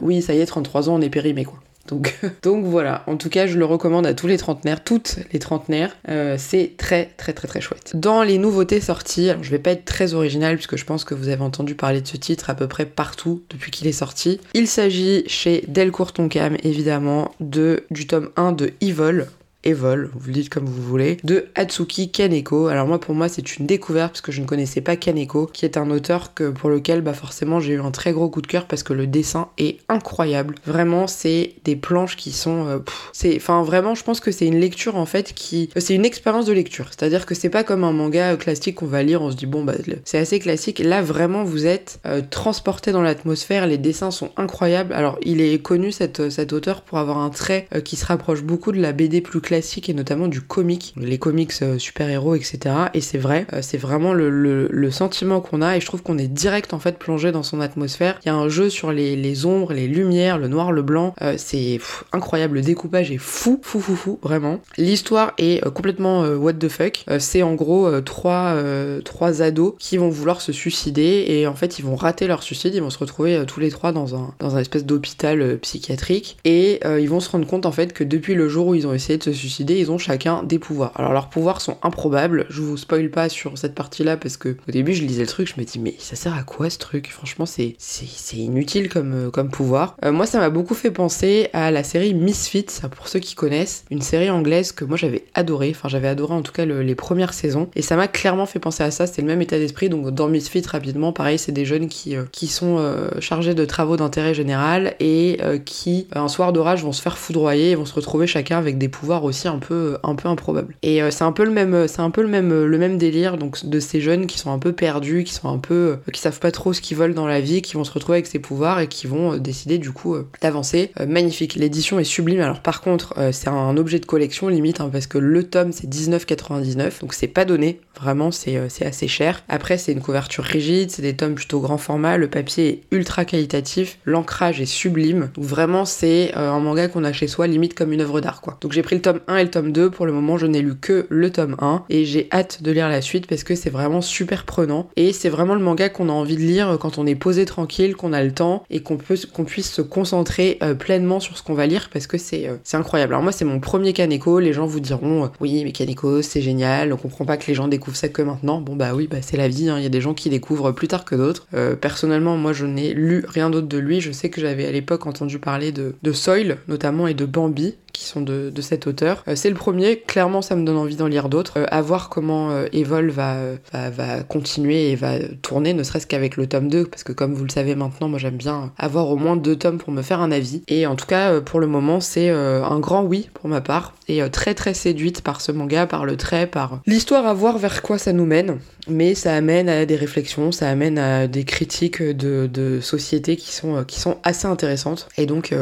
oui, 0.00 0.20
ça 0.20 0.34
y 0.34 0.40
est, 0.40 0.46
33 0.46 0.88
ans, 0.88 0.96
on 0.96 1.00
est 1.00 1.10
périmé 1.10 1.44
quoi. 1.44 1.61
Donc, 2.42 2.64
voilà, 2.64 3.02
en 3.06 3.16
tout 3.16 3.28
cas 3.28 3.46
je 3.46 3.58
le 3.58 3.64
recommande 3.64 4.06
à 4.06 4.14
tous 4.14 4.26
les 4.26 4.38
trentenaires, 4.38 4.82
toutes 4.82 5.16
les 5.32 5.38
trentenaires, 5.38 5.96
euh, 6.08 6.36
c'est 6.38 6.74
très 6.76 7.10
très 7.16 7.32
très 7.32 7.48
très 7.48 7.60
chouette. 7.60 7.92
Dans 7.94 8.22
les 8.22 8.38
nouveautés 8.38 8.80
sorties, 8.80 9.30
alors 9.30 9.42
je 9.42 9.50
vais 9.50 9.58
pas 9.58 9.72
être 9.72 9.84
très 9.84 10.14
original 10.14 10.56
puisque 10.56 10.76
je 10.76 10.84
pense 10.84 11.04
que 11.04 11.14
vous 11.14 11.28
avez 11.28 11.42
entendu 11.42 11.74
parler 11.74 12.00
de 12.00 12.06
ce 12.06 12.16
titre 12.16 12.50
à 12.50 12.54
peu 12.54 12.68
près 12.68 12.86
partout 12.86 13.42
depuis 13.50 13.70
qu'il 13.70 13.86
est 13.86 13.92
sorti. 13.92 14.40
Il 14.54 14.68
s'agit 14.68 15.24
chez 15.26 15.64
Delcourt 15.68 16.12
Tonkam 16.12 16.56
évidemment 16.62 17.32
de, 17.40 17.84
du 17.90 18.06
tome 18.06 18.30
1 18.36 18.52
de 18.52 18.72
Evil, 18.80 19.26
Evol, 19.64 20.10
vous 20.14 20.26
le 20.26 20.32
dites 20.32 20.48
comme 20.48 20.64
vous 20.64 20.82
voulez, 20.82 21.18
de 21.22 21.46
Hatsuki 21.54 22.10
Kaneko. 22.10 22.66
Alors 22.66 22.86
moi 22.86 22.98
pour 22.98 23.14
moi 23.14 23.28
c'est 23.28 23.58
une 23.58 23.66
découverte 23.66 24.12
parce 24.12 24.20
que 24.20 24.32
je 24.32 24.40
ne 24.40 24.46
connaissais 24.46 24.80
pas 24.80 24.96
Kaneko, 24.96 25.46
qui 25.46 25.64
est 25.64 25.76
un 25.76 25.90
auteur 25.90 26.34
que 26.34 26.50
pour 26.50 26.68
lequel 26.68 27.00
bah 27.00 27.12
forcément 27.12 27.60
j'ai 27.60 27.74
eu 27.74 27.80
un 27.80 27.92
très 27.92 28.12
gros 28.12 28.28
coup 28.28 28.42
de 28.42 28.48
cœur 28.48 28.66
parce 28.66 28.82
que 28.82 28.92
le 28.92 29.06
dessin 29.06 29.48
est 29.58 29.78
incroyable. 29.88 30.56
Vraiment 30.66 31.06
c'est 31.06 31.54
des 31.64 31.76
planches 31.76 32.16
qui 32.16 32.32
sont, 32.32 32.66
euh, 32.66 32.78
c'est, 33.12 33.36
enfin 33.36 33.62
vraiment 33.62 33.94
je 33.94 34.02
pense 34.02 34.18
que 34.18 34.32
c'est 34.32 34.46
une 34.46 34.58
lecture 34.58 34.96
en 34.96 35.06
fait 35.06 35.32
qui, 35.32 35.70
c'est 35.76 35.94
une 35.94 36.04
expérience 36.04 36.46
de 36.46 36.52
lecture. 36.52 36.88
C'est-à-dire 36.90 37.24
que 37.24 37.36
c'est 37.36 37.50
pas 37.50 37.62
comme 37.62 37.84
un 37.84 37.92
manga 37.92 38.36
classique 38.36 38.76
qu'on 38.76 38.86
va 38.86 39.04
lire, 39.04 39.22
on 39.22 39.30
se 39.30 39.36
dit 39.36 39.46
bon 39.46 39.62
bah 39.62 39.74
c'est 40.04 40.18
assez 40.18 40.40
classique. 40.40 40.80
Là 40.80 41.02
vraiment 41.02 41.44
vous 41.44 41.66
êtes 41.66 42.00
euh, 42.04 42.20
transporté 42.28 42.90
dans 42.90 43.02
l'atmosphère, 43.02 43.68
les 43.68 43.78
dessins 43.78 44.10
sont 44.10 44.30
incroyables. 44.36 44.92
Alors 44.92 45.20
il 45.22 45.40
est 45.40 45.62
connu 45.62 45.92
cet, 45.92 46.30
cet 46.30 46.52
auteur 46.52 46.82
pour 46.82 46.98
avoir 46.98 47.18
un 47.18 47.30
trait 47.30 47.68
euh, 47.76 47.80
qui 47.80 47.94
se 47.94 48.04
rapproche 48.04 48.42
beaucoup 48.42 48.72
de 48.72 48.80
la 48.80 48.90
BD 48.90 49.20
plus 49.20 49.40
classique 49.40 49.51
classique 49.52 49.90
et 49.90 49.92
notamment 49.92 50.28
du 50.28 50.40
comique, 50.40 50.94
les 50.96 51.18
comics 51.18 51.52
euh, 51.60 51.76
super-héros, 51.76 52.34
etc. 52.34 52.74
Et 52.94 53.02
c'est 53.02 53.18
vrai, 53.18 53.46
euh, 53.52 53.58
c'est 53.60 53.76
vraiment 53.76 54.14
le, 54.14 54.90
sentiment 54.90 55.42
qu'on 55.42 55.60
a 55.60 55.76
et 55.76 55.80
je 55.80 55.84
trouve 55.86 56.02
qu'on 56.02 56.16
est 56.16 56.26
direct 56.26 56.72
en 56.72 56.78
fait 56.78 56.98
plongé 56.98 57.32
dans 57.32 57.42
son 57.42 57.60
atmosphère. 57.60 58.18
Il 58.24 58.28
y 58.28 58.30
a 58.30 58.34
un 58.34 58.48
jeu 58.48 58.70
sur 58.70 58.92
les, 58.92 59.14
les 59.14 59.44
ombres, 59.44 59.74
les 59.74 59.86
lumières, 59.88 60.38
le 60.38 60.48
noir, 60.48 60.72
le 60.72 60.80
blanc. 60.80 61.14
c'est 61.36 61.80
incroyable, 62.12 62.56
le 62.56 62.62
découpage 62.62 63.10
est 63.10 63.18
fou, 63.18 63.60
fou, 63.62 63.80
fou, 63.80 63.94
fou, 63.94 64.18
vraiment. 64.22 64.60
L'histoire 64.78 65.32
est 65.36 65.62
complètement 65.70 66.22
what 66.22 66.54
the 66.54 66.68
fuck. 66.68 67.04
c'est 67.18 67.42
en 67.42 67.54
gros 67.54 68.00
trois, 68.02 68.56
trois 69.04 69.42
ados 69.42 69.74
qui 69.78 69.96
vont 69.96 70.08
vouloir 70.08 70.40
se 70.40 70.52
suicider 70.52 71.24
et 71.28 71.46
en 71.46 71.54
fait 71.54 71.78
ils 71.78 71.84
vont 71.84 71.96
rater 71.96 72.26
leur 72.26 72.42
suicide, 72.42 72.74
ils 72.74 72.82
vont 72.82 72.90
se 72.90 72.98
retrouver 72.98 73.44
tous 73.46 73.60
les 73.60 73.70
trois 73.70 73.92
dans 73.92 74.14
un, 74.14 74.34
dans 74.40 74.56
un 74.56 74.60
espèce 74.60 74.84
d'hôpital 74.84 75.58
psychiatrique 75.58 76.36
et 76.44 76.80
ils 76.84 77.08
vont 77.08 77.20
se 77.20 77.30
rendre 77.30 77.46
compte 77.46 77.66
en 77.66 77.72
fait 77.72 77.92
que 77.92 78.04
depuis 78.04 78.34
le 78.34 78.48
jour 78.48 78.68
où 78.68 78.74
ils 78.74 78.86
ont 78.86 78.94
essayé 78.94 79.18
de 79.18 79.24
se 79.24 79.41
ils 79.78 79.90
ont 79.90 79.98
chacun 79.98 80.42
des 80.42 80.58
pouvoirs. 80.58 80.92
Alors 80.96 81.12
leurs 81.12 81.28
pouvoirs 81.28 81.60
sont 81.60 81.76
improbables, 81.82 82.46
je 82.48 82.60
vous 82.60 82.76
spoil 82.76 83.10
pas 83.10 83.28
sur 83.28 83.56
cette 83.58 83.74
partie-là 83.74 84.16
parce 84.16 84.36
que 84.36 84.56
au 84.68 84.72
début 84.72 84.94
je 84.94 85.02
lisais 85.02 85.22
le 85.22 85.28
truc, 85.28 85.52
je 85.54 85.60
me 85.60 85.66
dis 85.66 85.78
mais 85.78 85.94
ça 85.98 86.16
sert 86.16 86.34
à 86.34 86.42
quoi 86.42 86.70
ce 86.70 86.78
truc? 86.78 87.10
Franchement 87.10 87.46
c'est 87.46 87.74
c'est 87.78 88.36
inutile 88.36 88.88
comme, 88.88 89.12
euh, 89.14 89.30
comme 89.30 89.50
pouvoir. 89.50 89.96
Euh, 90.04 90.12
moi 90.12 90.26
ça 90.26 90.38
m'a 90.38 90.50
beaucoup 90.50 90.74
fait 90.74 90.90
penser 90.90 91.48
à 91.52 91.70
la 91.70 91.84
série 91.84 92.14
Misfits, 92.14 92.80
pour 92.94 93.08
ceux 93.08 93.18
qui 93.18 93.34
connaissent, 93.34 93.84
une 93.90 94.02
série 94.02 94.30
anglaise 94.30 94.72
que 94.72 94.84
moi 94.84 94.96
j'avais 94.96 95.24
adoré, 95.34 95.72
enfin 95.74 95.88
j'avais 95.88 96.08
adoré 96.08 96.34
en 96.34 96.42
tout 96.42 96.52
cas 96.52 96.64
les 96.64 96.94
premières 96.94 97.34
saisons. 97.34 97.68
Et 97.74 97.82
ça 97.82 97.96
m'a 97.96 98.08
clairement 98.08 98.46
fait 98.46 98.58
penser 98.58 98.82
à 98.82 98.90
ça, 98.90 99.06
c'était 99.06 99.22
le 99.22 99.28
même 99.28 99.42
état 99.42 99.58
d'esprit. 99.58 99.88
Donc 99.88 100.10
dans 100.10 100.28
Misfits 100.28 100.66
rapidement 100.66 101.12
pareil 101.12 101.38
c'est 101.38 101.52
des 101.52 101.64
jeunes 101.64 101.88
qui, 101.88 102.16
euh, 102.16 102.24
qui 102.32 102.46
sont 102.46 102.82
chargés 103.20 103.54
de 103.54 103.64
travaux 103.64 103.96
d'intérêt 103.96 104.34
général 104.34 104.94
et 105.00 105.38
qui 105.64 106.06
un 106.12 106.28
soir 106.28 106.52
d'orage 106.52 106.82
vont 106.82 106.92
se 106.92 107.02
faire 107.02 107.18
foudroyer 107.18 107.70
et 107.70 107.74
vont 107.74 107.84
se 107.84 107.94
retrouver 107.94 108.26
chacun 108.26 108.58
avec 108.58 108.78
des 108.78 108.88
pouvoirs 108.88 109.24
aussi 109.24 109.31
un 109.48 109.58
peu, 109.58 109.98
un 110.02 110.14
peu 110.14 110.28
improbables. 110.28 110.74
Et 110.82 111.02
euh, 111.02 111.10
c'est 111.10 111.24
un 111.24 111.32
peu 111.32 111.44
le 111.44 111.50
même, 111.50 111.88
c'est 111.88 112.00
un 112.00 112.10
peu 112.10 112.22
le 112.22 112.28
même, 112.28 112.64
le 112.64 112.78
même 112.78 112.98
délire 112.98 113.38
donc 113.38 113.64
de 113.64 113.80
ces 113.80 114.00
jeunes 114.00 114.26
qui 114.26 114.38
sont 114.38 114.52
un 114.52 114.58
peu 114.58 114.72
perdus, 114.72 115.24
qui 115.24 115.32
sont 115.32 115.48
un 115.48 115.58
peu, 115.58 115.98
euh, 116.08 116.10
qui 116.12 116.20
savent 116.20 116.40
pas 116.40 116.50
trop 116.50 116.72
ce 116.72 116.80
qu'ils 116.80 116.96
veulent 116.96 117.14
dans 117.14 117.26
la 117.26 117.40
vie, 117.40 117.62
qui 117.62 117.74
vont 117.74 117.84
se 117.84 117.92
retrouver 117.92 118.18
avec 118.18 118.26
ces 118.26 118.38
pouvoirs 118.38 118.80
et 118.80 118.88
qui 118.88 119.06
vont 119.06 119.34
euh, 119.34 119.38
décider 119.38 119.78
du 119.78 119.92
coup 119.92 120.16
d'avancer. 120.40 120.90
magnifique, 121.06 121.54
l'édition 121.54 121.98
est 121.98 122.04
sublime. 122.04 122.40
Alors 122.40 122.60
par 122.60 122.80
contre, 122.80 123.14
c'est 123.32 123.48
un 123.48 123.76
objet 123.76 123.98
de 123.98 124.06
collection 124.06 124.48
limite 124.48 124.80
hein, 124.80 124.88
parce 124.92 125.06
que 125.06 125.18
le 125.18 125.44
tome 125.44 125.72
c'est 125.72 125.88
19,99 125.88 127.00
donc 127.00 127.14
c'est 127.14 127.28
pas 127.28 127.44
donné. 127.44 127.80
Vraiment, 127.96 128.30
c'est 128.30 128.56
assez 128.84 129.06
cher. 129.06 129.42
Après, 129.48 129.78
c'est 129.78 129.92
une 129.92 130.00
couverture 130.00 130.44
rigide, 130.44 130.90
c'est 130.90 131.02
des 131.02 131.14
tomes 131.14 131.34
plutôt 131.34 131.60
grand 131.60 131.78
format, 131.78 132.16
le 132.16 132.28
papier 132.28 132.68
est 132.68 132.80
ultra 132.90 133.24
qualitatif, 133.24 133.98
l'ancrage 134.04 134.60
est 134.60 134.66
sublime. 134.66 135.30
Donc 135.34 135.44
vraiment, 135.44 135.84
c'est 135.84 136.32
un 136.34 136.58
manga 136.58 136.88
qu'on 136.88 137.04
a 137.04 137.12
chez 137.12 137.28
soi 137.28 137.46
limite 137.46 137.74
comme 137.74 137.92
une 137.92 138.00
œuvre 138.00 138.20
d'art 138.20 138.40
quoi. 138.40 138.58
Donc 138.60 138.72
j'ai 138.72 138.82
pris 138.82 138.96
le 138.96 139.02
tome 139.02 139.20
1 139.28 139.36
et 139.36 139.44
le 139.44 139.50
tome 139.50 139.72
2, 139.72 139.90
pour 139.90 140.06
le 140.06 140.12
moment 140.12 140.36
je 140.38 140.46
n'ai 140.46 140.62
lu 140.62 140.74
que 140.74 141.06
le 141.08 141.30
tome 141.30 141.56
1 141.60 141.84
et 141.88 142.04
j'ai 142.04 142.28
hâte 142.32 142.62
de 142.62 142.70
lire 142.70 142.88
la 142.88 143.02
suite 143.02 143.26
parce 143.26 143.44
que 143.44 143.54
c'est 143.54 143.70
vraiment 143.70 144.00
super 144.00 144.44
prenant 144.44 144.88
et 144.96 145.12
c'est 145.12 145.28
vraiment 145.28 145.54
le 145.54 145.60
manga 145.62 145.88
qu'on 145.88 146.08
a 146.08 146.12
envie 146.12 146.36
de 146.36 146.42
lire 146.42 146.78
quand 146.80 146.98
on 146.98 147.06
est 147.06 147.14
posé 147.14 147.44
tranquille, 147.44 147.96
qu'on 147.96 148.12
a 148.12 148.22
le 148.22 148.32
temps 148.32 148.64
et 148.70 148.80
qu'on 148.80 148.96
puisse 148.96 149.70
se 149.70 149.82
concentrer 149.82 150.58
euh, 150.62 150.74
pleinement 150.74 151.20
sur 151.20 151.36
ce 151.36 151.42
qu'on 151.42 151.54
va 151.54 151.66
lire 151.66 151.90
parce 151.92 152.06
que 152.06 152.18
c'est 152.18 152.48
euh, 152.48 152.56
c'est 152.64 152.76
incroyable. 152.76 153.14
Alors 153.14 153.22
moi 153.22 153.32
c'est 153.32 153.44
mon 153.44 153.60
premier 153.60 153.92
Kaneko, 153.92 154.40
les 154.40 154.52
gens 154.52 154.66
vous 154.66 154.80
diront 154.80 155.24
euh, 155.24 155.28
oui 155.40 155.62
mais 155.64 155.72
Kaneko 155.72 156.22
c'est 156.22 156.40
génial, 156.40 156.92
on 156.92 156.96
comprend 156.96 157.24
pas 157.24 157.36
que 157.36 157.46
les 157.46 157.54
gens 157.54 157.68
découvrent 157.68 157.96
ça 157.96 158.08
que 158.08 158.22
maintenant. 158.22 158.60
Bon 158.60 158.76
bah 158.76 158.94
oui 158.94 159.08
bah 159.10 159.18
c'est 159.20 159.36
la 159.36 159.48
vie, 159.48 159.68
hein. 159.68 159.76
il 159.78 159.82
y 159.82 159.86
a 159.86 159.90
des 159.90 160.00
gens 160.00 160.14
qui 160.14 160.30
découvrent 160.30 160.72
plus 160.72 160.88
tard 160.88 161.04
que 161.04 161.14
d'autres. 161.14 161.46
personnellement 161.80 162.36
moi 162.36 162.52
je 162.52 162.66
n'ai 162.66 162.94
lu 162.94 163.24
rien 163.28 163.50
d'autre 163.50 163.68
de 163.68 163.78
lui, 163.78 164.00
je 164.00 164.12
sais 164.12 164.30
que 164.30 164.40
j'avais 164.40 164.66
à 164.66 164.72
l'époque 164.72 165.06
entendu 165.06 165.38
parler 165.38 165.72
de, 165.72 165.94
de 166.02 166.12
Soil 166.12 166.58
notamment 166.68 167.06
et 167.06 167.14
de 167.14 167.24
Bambi 167.24 167.74
qui 167.92 168.04
sont 168.04 168.20
de, 168.20 168.50
de 168.50 168.62
cet 168.62 168.86
auteur. 168.86 169.22
Euh, 169.28 169.36
c'est 169.36 169.48
le 169.48 169.54
premier, 169.54 169.98
clairement 169.98 170.42
ça 170.42 170.56
me 170.56 170.64
donne 170.64 170.76
envie 170.76 170.96
d'en 170.96 171.06
lire 171.06 171.28
d'autres. 171.28 171.60
Euh, 171.60 171.66
à 171.70 171.82
voir 171.82 172.08
comment 172.08 172.50
euh, 172.50 172.66
Evol 172.72 173.10
va, 173.10 173.36
va, 173.72 173.90
va, 173.90 174.22
continuer 174.22 174.90
et 174.90 174.96
va 174.96 175.18
tourner, 175.42 175.74
ne 175.74 175.82
serait-ce 175.82 176.06
qu'avec 176.06 176.36
le 176.36 176.46
tome 176.46 176.68
2, 176.68 176.86
parce 176.86 177.04
que 177.04 177.12
comme 177.12 177.34
vous 177.34 177.44
le 177.44 177.50
savez 177.50 177.74
maintenant, 177.74 178.08
moi 178.08 178.18
j'aime 178.18 178.36
bien 178.36 178.72
avoir 178.78 179.08
au 179.08 179.16
moins 179.16 179.36
deux 179.36 179.56
tomes 179.56 179.78
pour 179.78 179.92
me 179.92 180.02
faire 180.02 180.20
un 180.20 180.32
avis. 180.32 180.62
Et 180.68 180.86
en 180.86 180.96
tout 180.96 181.06
cas, 181.06 181.40
pour 181.40 181.60
le 181.60 181.66
moment, 181.66 182.00
c'est 182.00 182.30
un 182.30 182.78
grand 182.80 183.02
oui 183.02 183.28
pour 183.34 183.48
ma 183.48 183.60
part, 183.60 183.94
et 184.08 184.22
très 184.30 184.54
très 184.54 184.74
séduite 184.74 185.22
par 185.22 185.40
ce 185.40 185.52
manga, 185.52 185.86
par 185.86 186.04
le 186.04 186.16
trait, 186.16 186.46
par 186.46 186.80
l'histoire 186.86 187.26
à 187.26 187.34
voir 187.34 187.58
vers 187.58 187.82
quoi 187.82 187.98
ça 187.98 188.12
nous 188.12 188.26
mène. 188.26 188.58
Mais 188.88 189.14
ça 189.14 189.34
amène 189.34 189.68
à 189.68 189.86
des 189.86 189.96
réflexions, 189.96 190.52
ça 190.52 190.68
amène 190.68 190.98
à 190.98 191.26
des 191.26 191.44
critiques 191.44 192.02
de, 192.02 192.48
de 192.52 192.80
société 192.80 193.36
qui 193.36 193.52
sont, 193.52 193.84
qui 193.84 194.00
sont 194.00 194.18
assez 194.22 194.46
intéressantes. 194.46 195.08
Et 195.16 195.26
donc, 195.26 195.54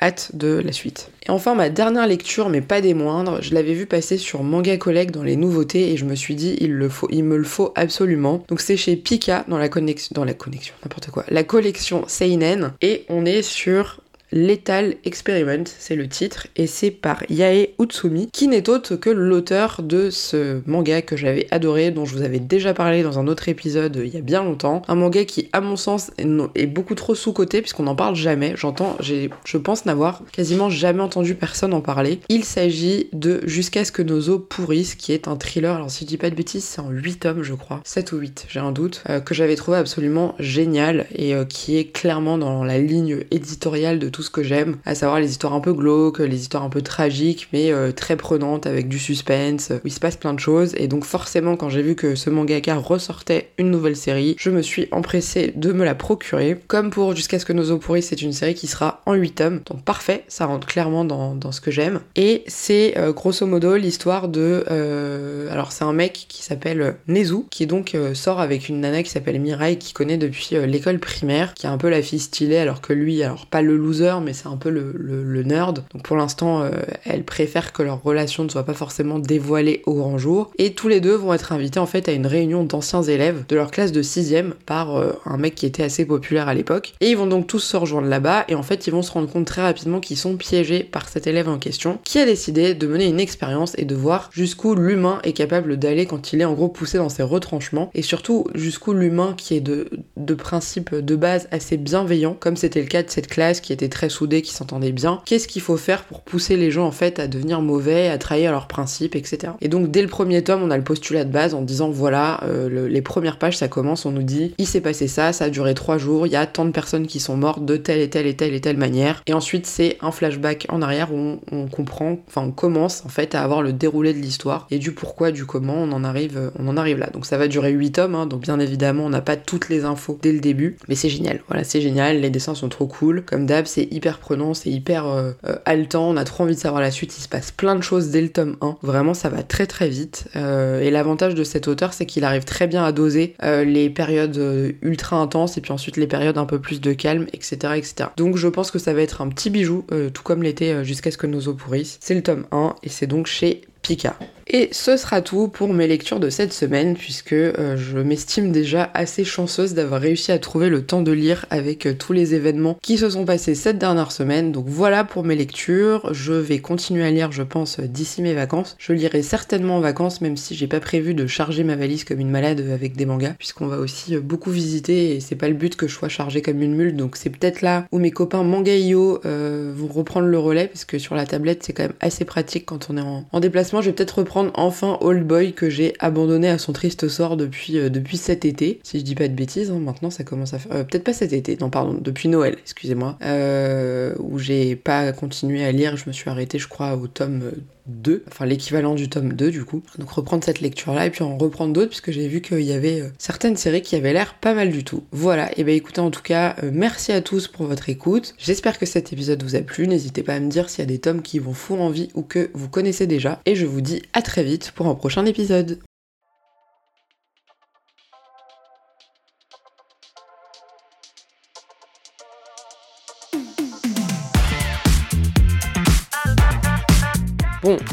hâte 0.00 0.30
de 0.34 0.60
la 0.64 0.72
suite. 0.72 1.10
Et 1.26 1.30
enfin, 1.30 1.54
ma 1.54 1.70
dernière 1.70 2.06
lecture, 2.06 2.48
mais 2.48 2.60
pas 2.60 2.80
des 2.80 2.94
moindres, 2.94 3.42
je 3.42 3.52
l'avais 3.52 3.74
vu 3.74 3.86
passer 3.86 4.16
sur 4.16 4.42
Manga 4.42 4.76
Collect 4.76 5.12
dans 5.12 5.24
les 5.24 5.36
nouveautés 5.36 5.92
et 5.92 5.96
je 5.96 6.04
me 6.04 6.14
suis 6.14 6.36
dit, 6.36 6.56
il, 6.60 6.72
le 6.72 6.88
faut, 6.88 7.08
il 7.10 7.24
me 7.24 7.36
le 7.36 7.44
faut 7.44 7.72
absolument. 7.74 8.44
Donc 8.48 8.60
c'est 8.60 8.76
chez 8.76 8.96
Pika 8.96 9.44
dans 9.48 9.58
la 9.58 9.68
connexion, 9.68 10.12
dans 10.14 10.24
la 10.24 10.34
connexion, 10.34 10.74
n'importe 10.84 11.10
quoi, 11.10 11.24
la 11.28 11.42
collection 11.42 12.04
Seinen 12.06 12.72
et 12.80 13.04
on 13.08 13.26
est 13.26 13.42
sur 13.42 14.00
Lethal 14.32 14.96
Experiment, 15.04 15.64
c'est 15.78 15.96
le 15.96 16.08
titre, 16.08 16.48
et 16.56 16.66
c'est 16.66 16.90
par 16.90 17.22
Yae 17.30 17.68
Utsumi, 17.80 18.28
qui 18.32 18.48
n'est 18.48 18.68
autre 18.68 18.96
que 18.96 19.10
l'auteur 19.10 19.82
de 19.82 20.10
ce 20.10 20.60
manga 20.66 21.02
que 21.02 21.16
j'avais 21.16 21.46
adoré, 21.50 21.90
dont 21.90 22.04
je 22.04 22.14
vous 22.14 22.22
avais 22.22 22.40
déjà 22.40 22.74
parlé 22.74 23.02
dans 23.02 23.18
un 23.18 23.28
autre 23.28 23.48
épisode 23.48 24.00
il 24.04 24.12
y 24.12 24.16
a 24.16 24.22
bien 24.22 24.42
longtemps. 24.42 24.82
Un 24.88 24.96
manga 24.96 25.24
qui, 25.24 25.48
à 25.52 25.60
mon 25.60 25.76
sens, 25.76 26.10
est 26.54 26.66
beaucoup 26.66 26.94
trop 26.94 27.14
sous-coté, 27.14 27.60
puisqu'on 27.62 27.84
n'en 27.84 27.96
parle 27.96 28.16
jamais. 28.16 28.54
J'entends, 28.56 28.96
je 29.00 29.58
pense 29.58 29.86
n'avoir 29.86 30.22
quasiment 30.32 30.70
jamais 30.70 31.02
entendu 31.02 31.34
personne 31.34 31.72
en 31.72 31.80
parler. 31.80 32.20
Il 32.28 32.44
s'agit 32.44 33.08
de 33.12 33.40
Jusqu'à 33.46 33.84
ce 33.84 33.92
que 33.92 34.02
nos 34.02 34.28
os 34.28 34.40
pourrissent, 34.48 34.94
qui 34.96 35.12
est 35.12 35.28
un 35.28 35.36
thriller, 35.36 35.76
alors 35.76 35.90
si 35.90 36.04
je 36.04 36.08
dis 36.08 36.16
pas 36.16 36.30
de 36.30 36.34
bêtises, 36.34 36.64
c'est 36.64 36.80
en 36.80 36.90
8 36.90 37.20
tomes, 37.20 37.42
je 37.42 37.54
crois. 37.54 37.80
7 37.84 38.12
ou 38.12 38.18
8, 38.18 38.46
j'ai 38.48 38.60
un 38.60 38.72
doute, 38.72 39.02
euh, 39.08 39.20
que 39.20 39.34
j'avais 39.34 39.56
trouvé 39.56 39.78
absolument 39.78 40.34
génial, 40.38 41.06
et 41.14 41.34
euh, 41.34 41.44
qui 41.44 41.76
est 41.76 41.86
clairement 41.86 42.38
dans 42.38 42.64
la 42.64 42.78
ligne 42.78 43.24
éditoriale 43.30 43.98
de 43.98 44.08
tout 44.08 44.22
ce 44.26 44.30
que 44.30 44.42
j'aime, 44.42 44.76
à 44.84 44.94
savoir 44.94 45.20
les 45.20 45.30
histoires 45.30 45.54
un 45.54 45.60
peu 45.60 45.72
glauques, 45.72 46.18
les 46.18 46.40
histoires 46.40 46.62
un 46.62 46.68
peu 46.68 46.82
tragiques, 46.82 47.48
mais 47.52 47.72
euh, 47.72 47.92
très 47.92 48.16
prenantes 48.16 48.66
avec 48.66 48.88
du 48.88 48.98
suspense, 48.98 49.72
où 49.72 49.86
il 49.86 49.92
se 49.92 50.00
passe 50.00 50.16
plein 50.16 50.34
de 50.34 50.40
choses. 50.40 50.74
Et 50.76 50.88
donc 50.88 51.04
forcément, 51.04 51.56
quand 51.56 51.68
j'ai 51.68 51.82
vu 51.82 51.94
que 51.94 52.14
ce 52.14 52.30
mangaka 52.30 52.76
ressortait 52.76 53.50
une 53.58 53.70
nouvelle 53.70 53.96
série, 53.96 54.36
je 54.38 54.50
me 54.50 54.62
suis 54.62 54.88
empressée 54.90 55.52
de 55.56 55.72
me 55.72 55.84
la 55.84 55.94
procurer. 55.94 56.60
Comme 56.66 56.90
pour 56.90 57.14
Jusqu'à 57.16 57.38
ce 57.38 57.46
que 57.46 57.52
nos 57.52 57.70
eaux 57.70 57.78
pourrissent, 57.78 58.08
c'est 58.08 58.20
une 58.20 58.32
série 58.32 58.54
qui 58.54 58.66
sera 58.66 59.00
en 59.06 59.14
8 59.14 59.30
tomes, 59.30 59.60
donc 59.64 59.82
parfait, 59.82 60.24
ça 60.28 60.46
rentre 60.46 60.66
clairement 60.66 61.04
dans, 61.04 61.52
ce 61.52 61.60
que 61.60 61.70
j'aime. 61.70 62.00
Et 62.16 62.42
c'est 62.46 62.98
euh, 62.98 63.12
grosso 63.12 63.46
modo 63.46 63.76
l'histoire 63.76 64.28
de... 64.28 64.64
Euh, 64.70 65.50
alors 65.50 65.72
c'est 65.72 65.84
un 65.84 65.92
mec 65.92 66.26
qui 66.28 66.42
s'appelle 66.42 66.96
Nezu, 67.06 67.44
qui 67.50 67.66
donc 67.66 67.96
sort 68.14 68.40
avec 68.40 68.68
une 68.68 68.80
nana 68.80 69.02
qui 69.02 69.10
s'appelle 69.10 69.40
Mirai, 69.40 69.76
qui 69.76 69.92
connaît 69.92 70.18
depuis 70.18 70.50
l'école 70.66 70.98
primaire, 70.98 71.54
qui 71.54 71.66
est 71.66 71.70
un 71.70 71.78
peu 71.78 71.88
la 71.88 72.02
fille 72.02 72.18
stylée, 72.18 72.58
alors 72.58 72.80
que 72.80 72.92
lui, 72.92 73.22
alors 73.22 73.46
pas 73.46 73.62
le 73.62 73.76
loser, 73.76 74.05
mais 74.20 74.32
c'est 74.32 74.48
un 74.48 74.56
peu 74.56 74.70
le, 74.70 75.42
nerd. 75.42 75.84
Donc 75.92 76.02
pour 76.02 76.16
l'instant, 76.16 76.62
euh, 76.62 76.70
elle 77.04 77.24
préfère 77.24 77.72
que 77.72 77.82
leur 77.82 78.02
relation 78.02 78.44
ne 78.44 78.48
soit 78.48 78.64
pas 78.64 78.74
forcément 78.74 79.18
dévoilée 79.18 79.82
au 79.86 79.94
grand 79.94 80.18
jour. 80.18 80.50
Et 80.58 80.72
tous 80.72 80.88
les 80.88 81.00
deux 81.00 81.14
vont 81.14 81.34
être 81.34 81.52
invités 81.52 81.78
en 81.78 81.86
fait 81.86 82.08
à 82.08 82.12
une 82.12 82.26
réunion 82.26 82.64
d'anciens 82.64 83.02
élèves 83.02 83.44
de 83.48 83.56
leur 83.56 83.70
classe 83.70 83.92
de 83.92 84.02
6ème 84.02 84.52
par 84.64 84.96
euh, 84.96 85.12
un 85.24 85.36
mec 85.36 85.54
qui 85.54 85.66
était 85.66 85.82
assez 85.82 86.04
populaire 86.04 86.48
à 86.48 86.54
l'époque. 86.54 86.94
Et 87.00 87.10
ils 87.10 87.16
vont 87.16 87.26
donc 87.26 87.46
tous 87.46 87.60
se 87.60 87.76
rejoindre 87.76 88.08
là-bas 88.08 88.44
et 88.48 88.54
en 88.54 88.62
fait 88.62 88.86
ils 88.86 88.90
vont 88.90 89.02
se 89.02 89.12
rendre 89.12 89.30
compte 89.30 89.46
très 89.46 89.62
rapidement 89.62 90.00
qu'ils 90.00 90.16
sont 90.16 90.36
piégés 90.36 90.82
par 90.82 91.08
cet 91.08 91.26
élève 91.26 91.48
en 91.48 91.58
question 91.58 91.98
qui 92.04 92.18
a 92.18 92.26
décidé 92.26 92.74
de 92.74 92.86
mener 92.86 93.06
une 93.06 93.20
expérience 93.20 93.72
et 93.78 93.84
de 93.84 93.94
voir 93.94 94.30
jusqu'où 94.32 94.74
l'humain 94.74 95.20
est 95.22 95.32
capable 95.32 95.76
d'aller 95.76 96.06
quand 96.06 96.32
il 96.32 96.40
est 96.40 96.44
en 96.44 96.54
gros 96.54 96.68
poussé 96.68 96.98
dans 96.98 97.08
ses 97.08 97.22
retranchements 97.22 97.90
et 97.94 98.02
surtout 98.02 98.46
jusqu'où 98.54 98.92
l'humain 98.92 99.34
qui 99.36 99.54
est 99.54 99.60
de, 99.60 99.88
de 100.16 100.34
principe 100.34 100.94
de 100.94 101.16
base 101.16 101.48
assez 101.50 101.76
bienveillant 101.76 102.36
comme 102.38 102.56
c'était 102.56 102.80
le 102.80 102.86
cas 102.86 103.02
de 103.02 103.10
cette 103.10 103.26
classe 103.26 103.60
qui 103.60 103.72
était 103.72 103.88
très 103.96 104.10
soudée, 104.10 104.42
qui 104.42 104.52
s'entendaient 104.52 104.92
bien. 104.92 105.22
Qu'est-ce 105.24 105.48
qu'il 105.48 105.62
faut 105.62 105.78
faire 105.78 106.04
pour 106.04 106.20
pousser 106.20 106.58
les 106.58 106.70
gens 106.70 106.86
en 106.86 106.90
fait 106.90 107.18
à 107.18 107.28
devenir 107.28 107.62
mauvais, 107.62 108.08
à 108.08 108.18
trahir 108.18 108.52
leurs 108.52 108.68
principes, 108.68 109.16
etc. 109.16 109.54
Et 109.62 109.68
donc 109.68 109.90
dès 109.90 110.02
le 110.02 110.08
premier 110.08 110.44
tome, 110.44 110.62
on 110.62 110.70
a 110.70 110.76
le 110.76 110.84
postulat 110.84 111.24
de 111.24 111.32
base 111.32 111.54
en 111.54 111.62
disant 111.62 111.88
voilà, 111.88 112.40
euh, 112.44 112.88
les 112.88 113.00
premières 113.00 113.38
pages 113.38 113.56
ça 113.56 113.68
commence, 113.68 114.04
on 114.04 114.12
nous 114.12 114.22
dit 114.22 114.54
il 114.58 114.66
s'est 114.66 114.82
passé 114.82 115.08
ça, 115.08 115.32
ça 115.32 115.46
a 115.46 115.50
duré 115.50 115.72
trois 115.72 115.96
jours, 115.96 116.26
il 116.26 116.32
y 116.34 116.36
a 116.36 116.44
tant 116.44 116.66
de 116.66 116.72
personnes 116.72 117.06
qui 117.06 117.20
sont 117.20 117.38
mortes 117.38 117.64
de 117.64 117.78
telle 117.78 118.00
et 118.00 118.10
telle 118.10 118.26
et 118.26 118.36
telle 118.36 118.52
et 118.52 118.60
telle 118.60 118.76
manière. 118.76 119.22
Et 119.26 119.32
ensuite 119.32 119.66
c'est 119.66 119.96
un 120.02 120.10
flashback 120.10 120.66
en 120.68 120.82
arrière 120.82 121.14
où 121.14 121.40
on, 121.50 121.66
comprend, 121.66 122.18
enfin 122.28 122.42
on 122.42 122.50
commence 122.50 123.02
en 123.06 123.08
fait 123.08 123.34
à 123.34 123.42
avoir 123.42 123.62
le 123.62 123.72
déroulé 123.72 124.12
de 124.12 124.18
l'histoire 124.18 124.66
et 124.70 124.78
du 124.78 124.92
pourquoi, 124.92 125.32
du 125.32 125.46
comment, 125.46 125.76
on 125.76 125.92
en 125.92 126.04
arrive, 126.04 126.52
on 126.58 126.68
en 126.68 126.76
arrive 126.76 126.98
là. 126.98 127.08
Donc 127.14 127.24
ça 127.24 127.38
va 127.38 127.48
durer 127.48 127.70
8 127.70 127.92
tomes, 127.92 128.14
hein, 128.14 128.26
donc 128.26 128.42
bien 128.42 128.60
évidemment 128.60 129.06
on 129.06 129.10
n'a 129.10 129.22
pas 129.22 129.36
toutes 129.36 129.70
les 129.70 129.86
infos 129.86 130.18
dès 130.20 130.32
le 130.32 130.40
début, 130.40 130.76
mais 130.86 130.96
c'est 130.96 131.08
génial. 131.08 131.40
Voilà, 131.48 131.64
c'est 131.64 131.80
génial, 131.80 132.20
les 132.20 132.28
dessins 132.28 132.54
sont 132.54 132.68
trop 132.68 132.86
cool. 132.86 133.24
Comme 133.24 133.46
d'hab, 133.46 133.64
c'est 133.64 133.85
hyper 133.90 134.18
prenant, 134.18 134.54
c'est 134.54 134.70
hyper 134.70 135.06
euh, 135.06 135.32
euh, 135.46 135.56
haletant, 135.64 136.08
on 136.08 136.16
a 136.16 136.24
trop 136.24 136.44
envie 136.44 136.54
de 136.54 136.60
savoir 136.60 136.80
la 136.80 136.90
suite, 136.90 137.16
il 137.16 137.20
se 137.20 137.28
passe 137.28 137.50
plein 137.50 137.74
de 137.74 137.82
choses 137.82 138.10
dès 138.10 138.20
le 138.20 138.28
tome 138.28 138.56
1. 138.60 138.76
Vraiment, 138.82 139.14
ça 139.14 139.28
va 139.28 139.42
très 139.42 139.66
très 139.66 139.88
vite. 139.88 140.28
Euh, 140.36 140.80
et 140.80 140.90
l'avantage 140.90 141.34
de 141.34 141.44
cet 141.44 141.68
auteur, 141.68 141.92
c'est 141.92 142.06
qu'il 142.06 142.24
arrive 142.24 142.44
très 142.44 142.66
bien 142.66 142.84
à 142.84 142.92
doser 142.92 143.34
les 143.42 143.90
périodes 143.90 144.36
ultra 144.82 145.16
intenses 145.16 145.56
et 145.56 145.60
puis 145.60 145.72
ensuite 145.72 145.96
les 145.96 146.06
périodes 146.06 146.38
un 146.38 146.44
peu 146.44 146.58
plus 146.58 146.80
de 146.80 146.92
calme, 146.92 147.26
etc. 147.32 147.74
etc. 147.76 148.10
Donc 148.16 148.36
je 148.36 148.48
pense 148.48 148.70
que 148.70 148.78
ça 148.78 148.92
va 148.92 149.02
être 149.02 149.20
un 149.20 149.28
petit 149.28 149.50
bijou, 149.50 149.84
tout 150.12 150.22
comme 150.22 150.42
l'était 150.42 150.84
jusqu'à 150.84 151.10
ce 151.10 151.18
que 151.18 151.26
nos 151.26 151.48
os 151.48 151.56
pourrissent. 151.56 151.98
C'est 152.00 152.14
le 152.14 152.22
tome 152.22 152.46
1 152.52 152.74
et 152.82 152.88
c'est 152.88 153.06
donc 153.06 153.26
chez 153.26 153.62
Pika. 153.82 154.16
Et 154.48 154.68
ce 154.70 154.96
sera 154.96 155.22
tout 155.22 155.48
pour 155.48 155.72
mes 155.74 155.88
lectures 155.88 156.20
de 156.20 156.30
cette 156.30 156.52
semaine, 156.52 156.94
puisque 156.94 157.32
euh, 157.32 157.76
je 157.76 157.98
m'estime 157.98 158.52
déjà 158.52 158.90
assez 158.94 159.24
chanceuse 159.24 159.74
d'avoir 159.74 160.00
réussi 160.00 160.30
à 160.30 160.38
trouver 160.38 160.68
le 160.68 160.86
temps 160.86 161.02
de 161.02 161.10
lire 161.10 161.46
avec 161.50 161.84
euh, 161.86 161.94
tous 161.94 162.12
les 162.12 162.34
événements 162.34 162.78
qui 162.80 162.96
se 162.96 163.10
sont 163.10 163.24
passés 163.24 163.56
cette 163.56 163.78
dernière 163.78 164.12
semaine. 164.12 164.52
Donc 164.52 164.66
voilà 164.68 165.02
pour 165.02 165.24
mes 165.24 165.34
lectures. 165.34 166.14
Je 166.14 166.32
vais 166.32 166.60
continuer 166.60 167.04
à 167.04 167.10
lire, 167.10 167.32
je 167.32 167.42
pense, 167.42 167.80
d'ici 167.80 168.22
mes 168.22 168.34
vacances. 168.34 168.76
Je 168.78 168.92
lirai 168.92 169.22
certainement 169.22 169.78
en 169.78 169.80
vacances, 169.80 170.20
même 170.20 170.36
si 170.36 170.54
j'ai 170.54 170.68
pas 170.68 170.78
prévu 170.78 171.14
de 171.14 171.26
charger 171.26 171.64
ma 171.64 171.74
valise 171.74 172.04
comme 172.04 172.20
une 172.20 172.30
malade 172.30 172.60
avec 172.72 172.94
des 172.94 173.04
mangas, 173.04 173.34
puisqu'on 173.38 173.66
va 173.66 173.78
aussi 173.78 174.14
euh, 174.14 174.20
beaucoup 174.20 174.52
visiter 174.52 175.16
et 175.16 175.20
c'est 175.20 175.34
pas 175.34 175.48
le 175.48 175.54
but 175.54 175.74
que 175.74 175.88
je 175.88 175.94
sois 175.94 176.08
chargée 176.08 176.40
comme 176.40 176.62
une 176.62 176.76
mule. 176.76 176.94
Donc 176.94 177.16
c'est 177.16 177.30
peut-être 177.30 177.62
là 177.62 177.84
où 177.90 177.98
mes 177.98 178.12
copains 178.12 178.44
Mangaio 178.44 179.20
vont 179.24 179.88
reprendre 179.88 180.28
le 180.28 180.38
relais, 180.38 180.68
parce 180.68 180.84
que 180.84 180.98
sur 180.98 181.16
la 181.16 181.26
tablette 181.26 181.64
c'est 181.64 181.72
quand 181.72 181.82
même 181.84 181.92
assez 182.00 182.24
pratique 182.24 182.66
quand 182.66 182.88
on 182.90 182.96
est 182.96 183.00
en, 183.00 183.24
en 183.32 183.40
déplacement. 183.40 183.80
Je 183.80 183.86
vais 183.86 183.92
peut-être 183.92 184.18
reprendre 184.18 184.35
enfin 184.54 184.98
Old 185.00 185.26
Boy 185.26 185.52
que 185.52 185.70
j'ai 185.70 185.94
abandonné 185.98 186.48
à 186.48 186.58
son 186.58 186.72
triste 186.72 187.08
sort 187.08 187.36
depuis, 187.36 187.78
euh, 187.78 187.88
depuis 187.88 188.16
cet 188.16 188.44
été. 188.44 188.80
Si 188.82 188.98
je 188.98 189.04
dis 189.04 189.14
pas 189.14 189.28
de 189.28 189.34
bêtises, 189.34 189.70
hein, 189.70 189.78
maintenant 189.78 190.10
ça 190.10 190.24
commence 190.24 190.54
à 190.54 190.58
faire. 190.58 190.72
Euh, 190.72 190.84
peut-être 190.84 191.04
pas 191.04 191.12
cet 191.12 191.32
été, 191.32 191.56
non, 191.60 191.70
pardon, 191.70 191.94
depuis 192.00 192.28
Noël, 192.28 192.56
excusez-moi. 192.60 193.18
Euh, 193.22 194.14
où 194.18 194.38
j'ai 194.38 194.76
pas 194.76 195.12
continué 195.12 195.64
à 195.64 195.72
lire, 195.72 195.96
je 195.96 196.04
me 196.06 196.12
suis 196.12 196.30
arrêtée, 196.30 196.58
je 196.58 196.68
crois, 196.68 196.96
au 196.96 197.06
tome 197.06 197.50
2, 197.88 198.24
enfin 198.28 198.46
l'équivalent 198.46 198.94
du 198.94 199.08
tome 199.08 199.32
2 199.32 199.50
du 199.50 199.64
coup. 199.64 199.82
Donc 199.98 200.10
reprendre 200.10 200.44
cette 200.44 200.60
lecture 200.60 200.94
là 200.94 201.06
et 201.06 201.10
puis 201.10 201.22
en 201.22 201.36
reprendre 201.36 201.72
d'autres 201.72 201.88
puisque 201.88 202.10
j'ai 202.10 202.28
vu 202.28 202.40
qu'il 202.40 202.62
y 202.62 202.72
avait 202.72 203.02
certaines 203.18 203.56
séries 203.56 203.82
qui 203.82 203.96
avaient 203.96 204.12
l'air 204.12 204.34
pas 204.34 204.54
mal 204.54 204.70
du 204.70 204.84
tout. 204.84 205.04
Voilà, 205.12 205.50
et 205.58 205.64
ben 205.64 205.74
écoutez 205.74 206.00
en 206.00 206.10
tout 206.10 206.22
cas, 206.22 206.56
merci 206.72 207.12
à 207.12 207.20
tous 207.20 207.48
pour 207.48 207.66
votre 207.66 207.88
écoute. 207.88 208.34
J'espère 208.38 208.78
que 208.78 208.86
cet 208.86 209.12
épisode 209.12 209.42
vous 209.42 209.56
a 209.56 209.60
plu. 209.60 209.86
N'hésitez 209.86 210.22
pas 210.22 210.34
à 210.34 210.40
me 210.40 210.48
dire 210.48 210.68
s'il 210.68 210.80
y 210.80 210.82
a 210.82 210.86
des 210.86 210.98
tomes 210.98 211.22
qui 211.22 211.38
vous 211.38 211.54
font 211.54 211.80
envie 211.80 212.08
ou 212.14 212.22
que 212.22 212.50
vous 212.54 212.68
connaissez 212.68 213.06
déjà. 213.06 213.40
Et 213.46 213.56
je 213.56 213.66
vous 213.66 213.80
dis 213.80 214.02
à 214.12 214.22
très 214.22 214.44
vite 214.44 214.72
pour 214.74 214.86
un 214.86 214.94
prochain 214.94 215.24
épisode. 215.26 215.78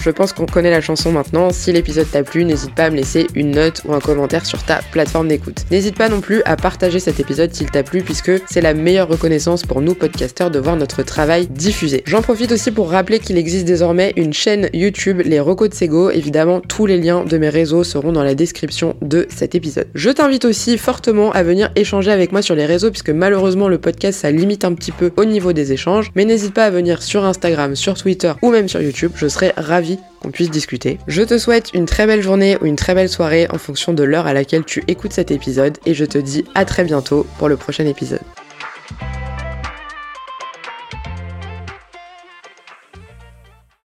Je 0.01 0.09
pense 0.09 0.33
qu'on 0.33 0.45
connaît 0.45 0.71
la 0.71 0.81
chanson 0.81 1.11
maintenant. 1.11 1.51
Si 1.51 1.71
l'épisode 1.71 2.09
t'a 2.09 2.23
plu, 2.23 2.45
n'hésite 2.45 2.75
pas 2.75 2.85
à 2.85 2.89
me 2.89 2.95
laisser 2.95 3.27
une 3.35 3.51
note 3.51 3.81
ou 3.85 3.93
un 3.93 3.99
commentaire 3.99 4.45
sur 4.45 4.63
ta 4.63 4.81
plateforme 4.91 5.27
d'écoute. 5.27 5.65
N'hésite 5.71 5.97
pas 5.97 6.09
non 6.09 6.21
plus 6.21 6.41
à 6.43 6.55
partager 6.55 6.99
cet 6.99 7.19
épisode 7.19 7.53
s'il 7.53 7.69
t'a 7.69 7.83
plu, 7.83 8.01
puisque 8.01 8.31
c'est 8.49 8.61
la 8.61 8.73
meilleure 8.73 9.07
reconnaissance 9.07 9.63
pour 9.63 9.81
nous 9.81 9.93
podcasteurs 9.93 10.51
de 10.51 10.59
voir 10.59 10.75
notre 10.75 11.03
travail 11.03 11.47
diffusé. 11.47 12.03
J'en 12.05 12.21
profite 12.21 12.51
aussi 12.51 12.71
pour 12.71 12.89
rappeler 12.89 13.19
qu'il 13.19 13.37
existe 13.37 13.65
désormais 13.65 14.13
une 14.15 14.33
chaîne 14.33 14.69
YouTube, 14.73 15.21
les 15.23 15.39
Recos 15.39 15.69
de 15.69 15.73
Sego. 15.73 16.09
Évidemment, 16.09 16.61
tous 16.61 16.85
les 16.85 16.97
liens 16.97 17.23
de 17.23 17.37
mes 17.37 17.49
réseaux 17.49 17.83
seront 17.83 18.11
dans 18.11 18.23
la 18.23 18.35
description 18.35 18.95
de 19.01 19.27
cet 19.29 19.55
épisode. 19.55 19.87
Je 19.95 20.09
t'invite 20.09 20.45
aussi 20.45 20.77
fortement 20.77 21.31
à 21.31 21.43
venir 21.43 21.71
échanger 21.75 22.11
avec 22.11 22.31
moi 22.31 22.41
sur 22.41 22.55
les 22.55 22.65
réseaux, 22.65 22.89
puisque 22.89 23.09
malheureusement 23.09 23.67
le 23.67 23.77
podcast 23.77 24.21
ça 24.21 24.31
limite 24.31 24.65
un 24.65 24.73
petit 24.73 24.91
peu 24.91 25.11
au 25.17 25.25
niveau 25.25 25.53
des 25.53 25.73
échanges. 25.73 26.11
Mais 26.15 26.25
n'hésite 26.25 26.53
pas 26.53 26.65
à 26.65 26.69
venir 26.69 27.01
sur 27.01 27.25
Instagram, 27.25 27.75
sur 27.75 27.95
Twitter 27.95 28.33
ou 28.41 28.51
même 28.51 28.67
sur 28.69 28.81
YouTube. 28.81 29.11
Je 29.15 29.27
serai 29.27 29.53
ravi 29.57 29.72
qu'on 30.21 30.31
puisse 30.31 30.51
discuter. 30.51 30.99
Je 31.07 31.21
te 31.21 31.37
souhaite 31.37 31.73
une 31.73 31.85
très 31.85 32.05
belle 32.05 32.21
journée 32.21 32.57
ou 32.61 32.65
une 32.65 32.75
très 32.75 32.93
belle 32.93 33.09
soirée 33.09 33.47
en 33.49 33.57
fonction 33.57 33.93
de 33.93 34.03
l'heure 34.03 34.27
à 34.27 34.33
laquelle 34.33 34.63
tu 34.63 34.83
écoutes 34.87 35.13
cet 35.13 35.31
épisode 35.31 35.77
et 35.85 35.93
je 35.93 36.05
te 36.05 36.17
dis 36.17 36.45
à 36.55 36.65
très 36.65 36.83
bientôt 36.83 37.25
pour 37.37 37.49
le 37.49 37.57
prochain 37.57 37.85
épisode. 37.85 38.21